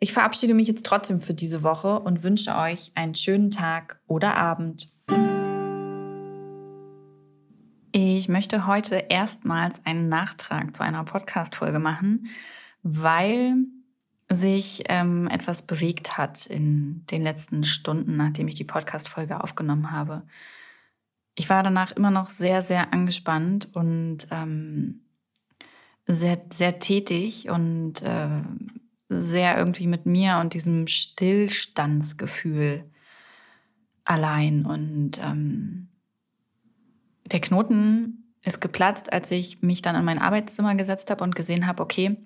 Ich 0.00 0.12
verabschiede 0.12 0.54
mich 0.54 0.66
jetzt 0.66 0.84
trotzdem 0.84 1.20
für 1.20 1.34
diese 1.34 1.62
Woche 1.62 2.00
und 2.00 2.24
wünsche 2.24 2.56
euch 2.56 2.90
einen 2.96 3.14
schönen 3.14 3.52
Tag 3.52 4.00
oder 4.08 4.36
Abend. 4.36 4.90
Ich 7.92 8.28
möchte 8.28 8.66
heute 8.66 9.04
erstmals 9.08 9.86
einen 9.86 10.08
Nachtrag 10.08 10.74
zu 10.74 10.82
einer 10.82 11.04
Podcast-Folge 11.04 11.78
machen, 11.78 12.28
weil 12.82 13.54
sich 14.28 14.82
ähm, 14.88 15.28
etwas 15.28 15.62
bewegt 15.62 16.18
hat 16.18 16.46
in 16.46 17.06
den 17.06 17.22
letzten 17.22 17.62
Stunden, 17.62 18.16
nachdem 18.16 18.48
ich 18.48 18.56
die 18.56 18.64
Podcast-Folge 18.64 19.44
aufgenommen 19.44 19.92
habe. 19.92 20.24
Ich 21.36 21.48
war 21.48 21.62
danach 21.62 21.92
immer 21.92 22.10
noch 22.10 22.30
sehr, 22.30 22.62
sehr 22.62 22.92
angespannt 22.92 23.68
und 23.76 24.26
ähm, 24.32 25.02
sehr, 26.06 26.40
sehr 26.52 26.78
tätig 26.78 27.48
und 27.48 28.02
äh, 28.02 28.42
sehr 29.08 29.56
irgendwie 29.58 29.86
mit 29.86 30.06
mir 30.06 30.38
und 30.38 30.54
diesem 30.54 30.86
Stillstandsgefühl 30.86 32.84
allein. 34.04 34.64
Und 34.66 35.20
ähm, 35.22 35.88
der 37.30 37.40
Knoten 37.40 38.34
ist 38.42 38.60
geplatzt, 38.60 39.12
als 39.12 39.30
ich 39.30 39.62
mich 39.62 39.82
dann 39.82 39.96
an 39.96 40.04
mein 40.04 40.18
Arbeitszimmer 40.18 40.74
gesetzt 40.74 41.10
habe 41.10 41.22
und 41.22 41.36
gesehen 41.36 41.66
habe, 41.66 41.82
okay, 41.82 42.16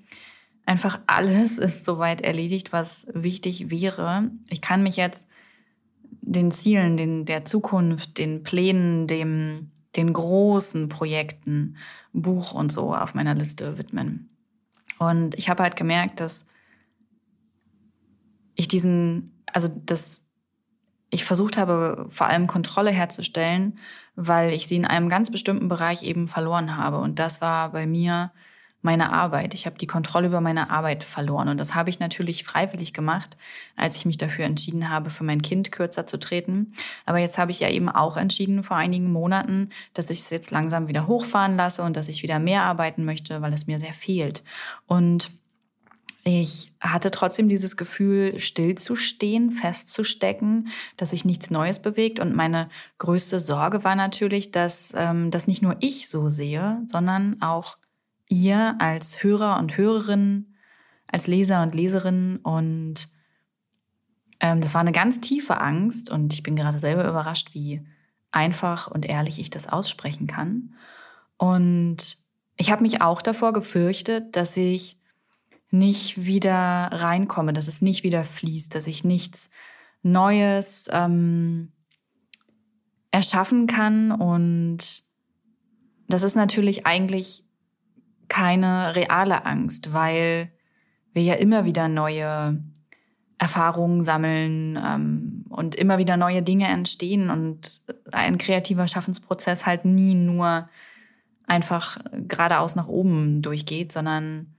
einfach 0.64 1.00
alles 1.06 1.58
ist 1.58 1.84
soweit 1.84 2.20
erledigt, 2.20 2.72
was 2.72 3.06
wichtig 3.12 3.70
wäre. 3.70 4.30
Ich 4.48 4.60
kann 4.60 4.82
mich 4.82 4.96
jetzt 4.96 5.28
den 6.22 6.50
Zielen, 6.50 6.96
den, 6.96 7.24
der 7.24 7.44
Zukunft, 7.44 8.18
den 8.18 8.42
Plänen, 8.42 9.06
dem, 9.06 9.70
den 9.96 10.12
großen 10.12 10.88
Projekten, 10.88 11.76
Buch 12.12 12.52
und 12.52 12.72
so 12.72 12.94
auf 12.94 13.14
meiner 13.14 13.34
Liste 13.34 13.78
widmen. 13.78 14.30
Und 14.98 15.34
ich 15.34 15.48
habe 15.48 15.62
halt 15.62 15.76
gemerkt, 15.76 16.20
dass 16.20 16.46
ich 18.54 18.68
diesen, 18.68 19.42
also 19.52 19.68
das 19.68 20.24
ich 21.10 21.24
versucht 21.24 21.56
habe, 21.56 22.06
vor 22.08 22.26
allem 22.26 22.46
Kontrolle 22.46 22.90
herzustellen, 22.90 23.78
weil 24.16 24.52
ich 24.52 24.66
sie 24.66 24.76
in 24.76 24.86
einem 24.86 25.08
ganz 25.08 25.30
bestimmten 25.30 25.68
Bereich 25.68 26.02
eben 26.02 26.26
verloren 26.26 26.76
habe. 26.76 26.98
Und 26.98 27.18
das 27.18 27.40
war 27.40 27.70
bei 27.72 27.86
mir 27.86 28.32
meine 28.82 29.12
Arbeit. 29.12 29.54
Ich 29.54 29.66
habe 29.66 29.78
die 29.78 29.86
Kontrolle 29.86 30.28
über 30.28 30.40
meine 30.40 30.70
Arbeit 30.70 31.02
verloren. 31.02 31.48
Und 31.48 31.58
das 31.58 31.74
habe 31.74 31.90
ich 31.90 31.98
natürlich 31.98 32.44
freiwillig 32.44 32.92
gemacht, 32.92 33.36
als 33.74 33.96
ich 33.96 34.06
mich 34.06 34.16
dafür 34.16 34.44
entschieden 34.44 34.90
habe, 34.90 35.10
für 35.10 35.24
mein 35.24 35.42
Kind 35.42 35.72
kürzer 35.72 36.06
zu 36.06 36.18
treten. 36.18 36.72
Aber 37.04 37.18
jetzt 37.18 37.38
habe 37.38 37.50
ich 37.50 37.60
ja 37.60 37.68
eben 37.68 37.88
auch 37.88 38.16
entschieden 38.16 38.62
vor 38.62 38.76
einigen 38.76 39.10
Monaten, 39.10 39.70
dass 39.94 40.10
ich 40.10 40.20
es 40.20 40.30
jetzt 40.30 40.50
langsam 40.50 40.88
wieder 40.88 41.06
hochfahren 41.06 41.56
lasse 41.56 41.82
und 41.82 41.96
dass 41.96 42.08
ich 42.08 42.22
wieder 42.22 42.38
mehr 42.38 42.62
arbeiten 42.62 43.04
möchte, 43.04 43.42
weil 43.42 43.52
es 43.52 43.66
mir 43.66 43.80
sehr 43.80 43.92
fehlt. 43.92 44.44
Und 44.86 45.30
ich 46.28 46.72
hatte 46.80 47.12
trotzdem 47.12 47.48
dieses 47.48 47.76
Gefühl, 47.76 48.40
stillzustehen, 48.40 49.52
festzustecken, 49.52 50.68
dass 50.96 51.10
sich 51.10 51.24
nichts 51.24 51.50
Neues 51.50 51.78
bewegt. 51.78 52.18
Und 52.18 52.34
meine 52.34 52.68
größte 52.98 53.38
Sorge 53.38 53.84
war 53.84 53.94
natürlich, 53.94 54.50
dass 54.50 54.92
ähm, 54.96 55.30
das 55.30 55.46
nicht 55.46 55.62
nur 55.62 55.76
ich 55.78 56.08
so 56.08 56.28
sehe, 56.28 56.82
sondern 56.88 57.40
auch 57.42 57.76
ihr 58.28 58.76
als 58.78 59.22
Hörer 59.22 59.58
und 59.58 59.76
Hörerin, 59.76 60.54
als 61.06 61.26
Leser 61.26 61.62
und 61.62 61.74
Leserin. 61.74 62.38
Und 62.38 63.08
ähm, 64.40 64.60
das 64.60 64.74
war 64.74 64.80
eine 64.80 64.92
ganz 64.92 65.20
tiefe 65.20 65.60
Angst. 65.60 66.10
Und 66.10 66.34
ich 66.34 66.42
bin 66.42 66.56
gerade 66.56 66.78
selber 66.78 67.08
überrascht, 67.08 67.54
wie 67.54 67.82
einfach 68.30 68.88
und 68.88 69.06
ehrlich 69.06 69.38
ich 69.38 69.50
das 69.50 69.68
aussprechen 69.68 70.26
kann. 70.26 70.74
Und 71.38 72.18
ich 72.56 72.70
habe 72.70 72.82
mich 72.82 73.00
auch 73.02 73.22
davor 73.22 73.52
gefürchtet, 73.52 74.36
dass 74.36 74.56
ich 74.56 74.98
nicht 75.70 76.24
wieder 76.24 76.52
reinkomme, 76.92 77.52
dass 77.52 77.68
es 77.68 77.82
nicht 77.82 78.02
wieder 78.02 78.24
fließt, 78.24 78.74
dass 78.74 78.86
ich 78.86 79.04
nichts 79.04 79.50
Neues 80.02 80.88
ähm, 80.92 81.72
erschaffen 83.10 83.66
kann. 83.66 84.12
Und 84.12 85.04
das 86.08 86.22
ist 86.22 86.36
natürlich 86.36 86.86
eigentlich 86.86 87.45
keine 88.28 88.94
reale 88.94 89.44
Angst, 89.44 89.92
weil 89.92 90.50
wir 91.12 91.22
ja 91.22 91.34
immer 91.34 91.64
wieder 91.64 91.88
neue 91.88 92.62
Erfahrungen 93.38 94.02
sammeln 94.02 94.78
ähm, 94.82 95.44
und 95.50 95.74
immer 95.74 95.98
wieder 95.98 96.16
neue 96.16 96.42
Dinge 96.42 96.68
entstehen 96.68 97.30
und 97.30 97.82
ein 98.12 98.38
kreativer 98.38 98.88
Schaffensprozess 98.88 99.66
halt 99.66 99.84
nie 99.84 100.14
nur 100.14 100.68
einfach 101.46 101.98
geradeaus 102.12 102.76
nach 102.76 102.88
oben 102.88 103.42
durchgeht, 103.42 103.92
sondern 103.92 104.54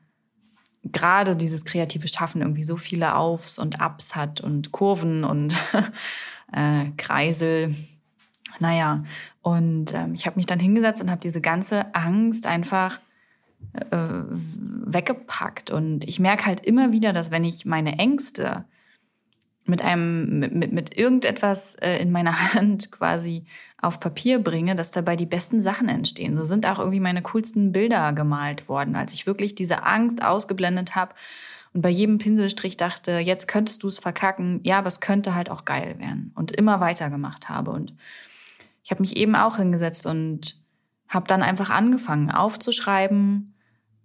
gerade 0.84 1.36
dieses 1.36 1.66
kreative 1.66 2.08
Schaffen 2.08 2.42
irgendwie 2.42 2.64
so 2.64 2.78
viele 2.78 3.16
Aufs 3.16 3.60
und 3.60 3.82
Abs 3.82 4.16
hat 4.16 4.42
und 4.42 4.72
Kurven 4.72 5.24
und 5.24 5.56
äh, 6.54 6.86
Kreisel. 6.98 7.76
Naja, 8.60 9.04
und 9.42 9.94
ähm, 9.94 10.14
ich 10.14 10.26
habe 10.26 10.38
mich 10.38 10.46
dann 10.46 10.60
hingesetzt 10.60 11.02
und 11.02 11.12
habe 11.12 11.22
diese 11.22 11.42
ganze 11.42 11.94
Angst 11.94 12.48
einfach 12.48 13.00
äh, 13.74 14.24
weggepackt. 14.30 15.70
Und 15.70 16.08
ich 16.08 16.20
merke 16.20 16.46
halt 16.46 16.66
immer 16.66 16.92
wieder, 16.92 17.14
dass 17.14 17.32
wenn 17.32 17.44
ich 17.44 17.66
meine 17.66 17.98
Ängste 17.98 18.66
mit 19.66 19.82
einem, 19.82 20.40
mit, 20.40 20.72
mit 20.72 20.98
irgendetwas 20.98 21.76
äh, 21.76 21.98
in 21.98 22.12
meiner 22.12 22.54
Hand 22.54 22.92
quasi 22.92 23.46
auf 23.82 24.00
Papier 24.00 24.40
bringe, 24.40 24.76
dass 24.76 24.92
dabei 24.92 25.16
die 25.16 25.26
besten 25.26 25.62
Sachen 25.62 25.90
entstehen. 25.90 26.36
So 26.36 26.44
sind 26.44 26.66
auch 26.66 26.80
irgendwie 26.80 27.00
meine 27.00 27.22
coolsten 27.22 27.72
Bilder 27.72 28.14
gemalt 28.14 28.70
worden, 28.70 28.96
als 28.96 29.14
ich 29.14 29.28
wirklich 29.28 29.56
diese 29.56 29.84
Angst 29.84 30.24
ausgeblendet 30.24 30.96
habe 30.96 31.14
und 31.78 31.82
bei 31.82 31.90
jedem 31.90 32.18
Pinselstrich 32.18 32.76
dachte, 32.76 33.20
jetzt 33.20 33.48
könntest 33.48 33.84
du 33.84 33.88
es 33.88 34.00
verkacken, 34.00 34.62
ja, 34.64 34.80
aber 34.80 34.88
es 34.88 35.00
könnte 35.00 35.36
halt 35.36 35.52
auch 35.52 35.64
geil 35.64 36.00
werden 36.00 36.32
und 36.34 36.52
immer 36.52 36.80
weitergemacht 36.80 37.50
habe. 37.50 37.70
Und 37.70 37.94
ich 38.84 38.90
habe 38.90 39.02
mich 39.02 39.16
eben 39.16 39.36
auch 39.36 39.58
hingesetzt 39.58 40.08
und 40.08 40.60
habe 41.08 41.28
dann 41.28 41.44
einfach 41.44 41.70
angefangen 41.70 42.32
aufzuschreiben, 42.32 43.54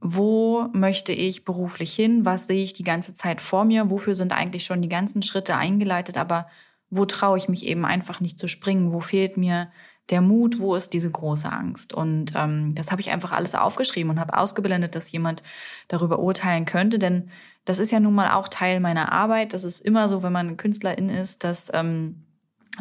wo 0.03 0.69
möchte 0.73 1.12
ich 1.12 1.45
beruflich 1.45 1.95
hin, 1.95 2.25
was 2.25 2.49
sehe 2.49 2.65
ich 2.65 2.73
die 2.73 2.83
ganze 2.83 3.15
Zeit 3.15 3.41
vor 3.41 3.65
mir, 3.65 3.88
wofür 3.88 4.15
sind 4.15 4.33
eigentlich 4.33 4.65
schon 4.65 4.83
die 4.83 4.88
ganzen 4.88 5.23
Schritte 5.23 5.57
eingeleitet, 5.57 6.19
aber 6.19 6.49
wo 6.91 7.05
traue 7.05 7.38
ich 7.38 7.49
mich 7.49 7.65
eben 7.67 7.85
einfach 7.85 8.21
nicht 8.21 8.38
zu 8.38 8.49
springen, 8.49 8.93
wo 8.93 9.01
fehlt 9.01 9.37
mir 9.37 9.71
der 10.11 10.21
Mut, 10.21 10.59
wo 10.59 10.75
ist 10.75 10.93
diese 10.93 11.11
große 11.11 11.51
Angst? 11.51 11.95
Und 11.95 12.33
ähm, 12.35 12.75
das 12.75 12.91
habe 12.91 13.01
ich 13.01 13.11
einfach 13.11 13.31
alles 13.31 13.55
aufgeschrieben 13.55 14.11
und 14.11 14.21
habe 14.21 14.37
ausgeblendet, 14.37 14.97
dass 14.97 15.12
jemand 15.12 15.45
darüber 15.87 16.19
urteilen 16.19 16.65
könnte, 16.65 16.99
denn 16.99 17.31
das 17.65 17.79
ist 17.79 17.93
ja 17.93 18.01
nun 18.01 18.15
mal 18.15 18.33
auch 18.33 18.49
Teil 18.49 18.81
meiner 18.81 19.12
Arbeit. 19.12 19.55
Das 19.55 19.62
ist 19.62 19.81
immer 19.81 20.09
so, 20.09 20.25
wenn 20.25 20.33
man 20.33 20.57
Künstlerin 20.57 21.09
ist, 21.09 21.45
dass 21.45 21.71
ähm, 21.73 22.25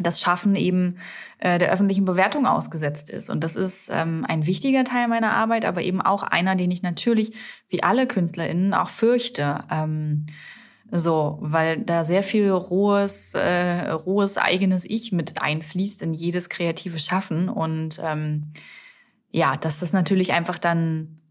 das 0.00 0.20
Schaffen 0.20 0.56
eben 0.56 0.98
äh, 1.38 1.58
der 1.58 1.70
öffentlichen 1.70 2.04
Bewertung 2.04 2.46
ausgesetzt 2.46 3.10
ist. 3.10 3.28
Und 3.28 3.44
das 3.44 3.56
ist 3.56 3.90
ähm, 3.92 4.24
ein 4.26 4.46
wichtiger 4.46 4.84
Teil 4.84 5.08
meiner 5.08 5.32
Arbeit, 5.32 5.64
aber 5.64 5.82
eben 5.82 6.00
auch 6.00 6.22
einer, 6.22 6.56
den 6.56 6.70
ich 6.70 6.82
natürlich, 6.82 7.34
wie 7.68 7.82
alle 7.82 8.06
KünstlerInnen, 8.06 8.74
auch 8.74 8.88
fürchte. 8.88 9.64
Ähm, 9.70 10.26
so, 10.90 11.38
weil 11.40 11.78
da 11.78 12.04
sehr 12.04 12.22
viel 12.22 12.50
rohes, 12.50 13.32
äh, 13.34 13.90
rohes 13.90 14.36
eigenes 14.36 14.84
Ich 14.84 15.10
mit 15.10 15.40
einfließt 15.40 16.02
in 16.02 16.12
jedes 16.12 16.48
kreative 16.48 16.98
Schaffen. 16.98 17.48
Und 17.48 17.98
ähm, 18.02 18.52
ja, 19.30 19.56
dass 19.56 19.80
das 19.80 19.92
natürlich 19.92 20.32
einfach 20.32 20.58
dann 20.58 21.21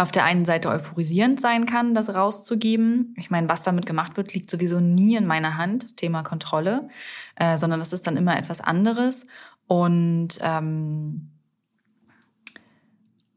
auf 0.00 0.12
der 0.12 0.24
einen 0.24 0.46
Seite 0.46 0.70
euphorisierend 0.70 1.40
sein 1.40 1.66
kann, 1.66 1.92
das 1.92 2.14
rauszugeben. 2.14 3.14
Ich 3.18 3.30
meine, 3.30 3.50
was 3.50 3.62
damit 3.62 3.84
gemacht 3.84 4.16
wird, 4.16 4.32
liegt 4.32 4.50
sowieso 4.50 4.80
nie 4.80 5.14
in 5.14 5.26
meiner 5.26 5.58
Hand, 5.58 5.98
Thema 5.98 6.22
Kontrolle, 6.22 6.88
äh, 7.36 7.58
sondern 7.58 7.80
das 7.80 7.92
ist 7.92 8.06
dann 8.06 8.16
immer 8.16 8.38
etwas 8.38 8.62
anderes. 8.62 9.26
Und 9.66 10.38
ähm, 10.40 11.30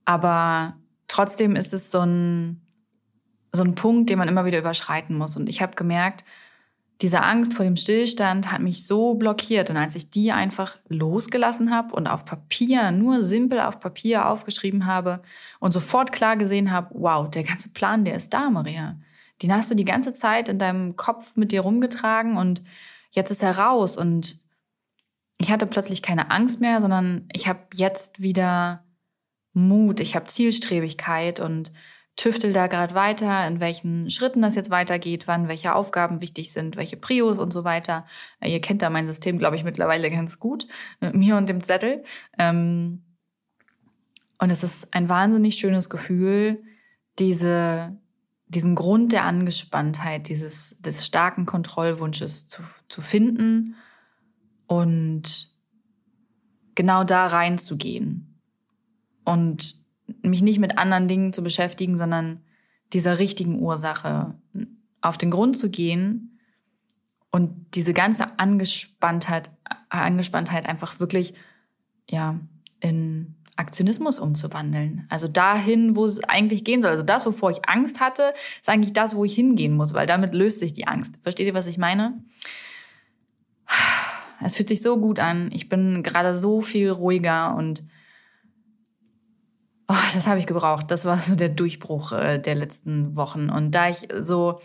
aber 0.06 0.78
trotzdem 1.08 1.56
ist 1.56 1.73
es 1.73 1.91
so 1.91 1.99
ein, 1.99 2.62
so 3.52 3.63
ein 3.63 3.76
Punkt, 3.76 4.10
den 4.10 4.17
man 4.17 4.30
immer 4.30 4.45
wieder 4.45 4.60
überschreiten 4.60 5.17
muss. 5.17 5.36
Und 5.36 5.49
ich 5.49 5.62
habe 5.62 5.76
gemerkt, 5.76 6.23
diese 7.04 7.22
Angst 7.22 7.54
vor 7.54 7.66
dem 7.66 7.76
Stillstand 7.76 8.50
hat 8.50 8.62
mich 8.62 8.88
so 8.88 9.16
blockiert. 9.16 9.70
Und 9.70 9.76
als 9.76 9.94
ich 9.94 10.10
die 10.10 10.32
einfach 10.32 10.78
losgelassen 10.88 11.70
habe 11.70 11.94
und 11.94 12.08
auf 12.08 12.24
Papier, 12.24 12.92
nur 12.92 13.22
simpel 13.22 13.60
auf 13.60 13.82
Papier 13.82 14.30
aufgeschrieben 14.30 14.86
habe 14.86 15.22
und 15.60 15.74
sofort 15.74 16.13
klar 16.13 16.38
gesehen 16.38 16.72
habe, 16.72 16.92
wow, 16.94 17.30
der 17.30 17.44
ganze 17.44 17.74
Plan, 17.74 18.06
der 18.06 18.16
ist 18.16 18.34
da, 18.34 18.50
Maria. 18.50 18.98
Den 19.42 19.54
hast 19.54 19.70
du 19.70 19.76
die 19.76 19.84
ganze 19.84 20.13
Zeit 20.13 20.48
in 20.48 20.60
deinem 20.60 20.96
Kopf 20.96 21.36
mit 21.36 21.52
dir 21.52 21.60
rumgetragen 21.60 22.38
und 22.38 22.63
jetzt 23.12 23.32
ist 23.32 23.44
er 23.44 23.58
raus. 23.58 23.98
Und 23.98 24.39
ich 25.39 25.52
hatte 25.52 25.66
plötzlich 25.66 26.02
keine 26.02 26.32
Angst 26.32 26.62
mehr, 26.62 26.80
sondern 26.80 27.28
ich 27.34 27.50
habe 27.50 27.60
jetzt 27.74 28.22
wieder 28.22 28.86
Mut, 29.52 30.00
ich 30.00 30.16
habe 30.16 30.28
Zielstrebigkeit 30.28 31.42
und 31.42 31.74
tüftel 32.15 32.54
da 32.54 32.67
gerade 32.67 32.93
weiter, 32.93 33.47
in 33.47 33.60
welchen 33.60 34.10
Schritten 34.10 34.41
das 34.41 34.56
jetzt 34.56 34.69
weitergeht, 34.69 35.28
wann 35.28 35.47
welche 35.47 35.73
Aufgaben 35.73 36.21
wichtig 36.21 36.52
sind, 36.52 36.76
welche 36.76 36.97
Prios 36.97 37.39
und 37.39 37.52
so 37.52 37.63
weiter. 37.63 38.06
Äh, 38.39 38.52
ihr 38.52 38.62
kennt 38.62 38.82
da 38.82 38.89
mein 38.89 39.08
System, 39.08 39.39
glaube 39.39 39.56
ich, 39.56 39.63
mittlerweile 39.63 40.10
ganz 40.12 40.39
gut 40.39 40.67
mit 40.99 41.15
mir 41.15 41.38
und 41.38 41.49
dem 41.49 41.62
Zettel. 41.62 42.04
Ähm, 42.38 43.04
und 44.38 44.49
es 44.49 44.63
ist 44.63 44.93
ein 44.93 45.10
wahnsinnig 45.10 45.56
schönes 45.56 45.89
Gefühl, 45.89 46.63
diese, 47.17 47.97
diesen 48.47 48.76
Grund 48.76 49.12
der 49.12 49.23
Angespanntheit, 49.23 50.28
dieses, 50.28 50.78
des 50.80 51.06
starken 51.06 51.45
Kontrollwunsches 51.45 52.47
zu, 52.47 52.62
zu 52.89 53.02
finden 53.02 53.76
und 54.67 55.52
genau 56.76 57.04
da 57.04 57.28
reinzugehen 57.28 58.39
und 59.23 59.83
mich 60.22 60.42
nicht 60.42 60.60
mit 60.60 60.78
anderen 60.78 61.08
Dingen 61.08 61.34
zu 61.34 61.44
beschäftigen, 61.44 61.98
sondern 61.98 62.42
dieser 62.92 63.20
richtigen 63.20 63.60
Ursache 63.60 64.36
auf 65.02 65.18
den 65.18 65.32
Grund 65.32 65.58
zu 65.58 65.70
gehen 65.70 66.39
und 67.32 67.52
diese 67.74 67.94
ganze 67.94 68.39
Angespanntheit, 68.39 69.52
Angespanntheit 69.89 70.68
einfach 70.68 71.00
wirklich 71.00 71.34
ja, 72.10 72.39
in 72.80 73.36
Aktionismus 73.56 74.20
umzuwandeln. 74.20 75.06
Also 75.10 75.28
dahin, 75.28 75.96
wo 75.96 76.06
es 76.06 76.24
eigentlich 76.24 76.63
gehen 76.63 76.82
soll. 76.82 76.92
Also 76.92 77.04
das, 77.04 77.26
wovor 77.26 77.52
ich 77.52 77.68
Angst 77.68 78.00
hatte, 78.00 78.34
ist 78.60 78.70
eigentlich 78.70 78.94
das, 78.94 79.16
wo 79.16 79.26
ich 79.26 79.34
hingehen 79.34 79.74
muss, 79.74 79.94
weil 79.94 80.06
damit 80.06 80.34
löst 80.34 80.60
sich 80.60 80.74
die 80.74 80.88
Angst. 80.88 81.20
Versteht 81.24 81.48
ihr, 81.48 81.54
was 81.54 81.68
ich 81.68 81.78
meine? 81.78 82.24
Es 84.44 84.56
fühlt 84.56 84.70
sich 84.70 84.82
so 84.82 84.98
gut 84.98 85.20
an. 85.20 85.50
Ich 85.54 85.70
bin 85.70 86.04
gerade 86.04 86.38
so 86.38 86.62
viel 86.62 86.89
ruhiger 86.89 87.56
und 87.56 87.84
oh, 89.88 89.96
das 90.13 90.28
habe 90.28 90.39
ich 90.39 90.48
gebraucht. 90.48 90.91
Das 90.91 91.06
war 91.06 91.22
so 91.22 91.36
der 91.36 91.50
Durchbruch 91.50 92.12
äh, 92.12 92.39
der 92.39 92.56
letzten 92.56 93.15
Wochen. 93.15 93.50
Und 93.50 93.72
da 93.72 93.89
ich 93.89 94.08
so 94.22 94.62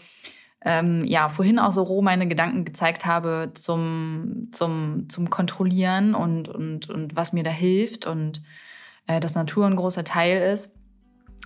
ähm, 0.64 1.04
ja 1.04 1.28
vorhin 1.28 1.58
auch 1.58 1.72
so 1.72 1.82
roh 1.82 2.02
meine 2.02 2.26
Gedanken 2.26 2.64
gezeigt 2.64 3.06
habe 3.06 3.52
zum, 3.54 4.48
zum, 4.52 5.08
zum 5.08 5.30
Kontrollieren 5.30 6.14
und, 6.14 6.48
und, 6.48 6.90
und 6.90 7.16
was 7.16 7.32
mir 7.32 7.44
da 7.44 7.50
hilft 7.50 8.06
und 8.06 8.42
äh, 9.06 9.20
dass 9.20 9.34
Natur 9.34 9.66
ein 9.66 9.76
großer 9.76 10.04
Teil 10.04 10.52
ist, 10.52 10.74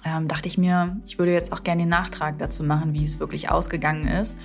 ähm, 0.04 0.28
dachte 0.28 0.48
ich 0.48 0.58
mir, 0.58 0.96
ich 1.06 1.18
würde 1.18 1.32
jetzt 1.32 1.52
auch 1.52 1.62
gerne 1.62 1.82
den 1.82 1.88
Nachtrag 1.88 2.38
dazu 2.38 2.64
machen, 2.64 2.92
wie 2.92 3.04
es 3.04 3.20
wirklich 3.20 3.50
ausgegangen 3.50 4.08
ist. 4.08 4.38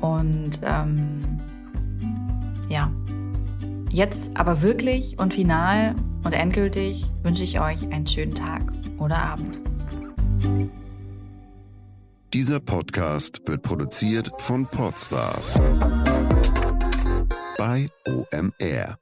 Und 0.00 0.60
ähm, 0.64 1.38
ja, 2.68 2.90
jetzt 3.92 4.30
aber 4.34 4.62
wirklich 4.62 5.18
und 5.18 5.34
final 5.34 5.94
und 6.24 6.32
endgültig 6.32 7.12
wünsche 7.22 7.44
ich 7.44 7.60
euch 7.60 7.90
einen 7.92 8.06
schönen 8.06 8.34
Tag 8.34 8.62
oder 8.98 9.18
Abend. 9.18 9.60
Dieser 12.32 12.60
Podcast 12.60 13.42
wird 13.46 13.62
produziert 13.62 14.30
von 14.38 14.66
Podstars 14.66 15.58
bei 17.58 17.88
OMR. 18.08 19.01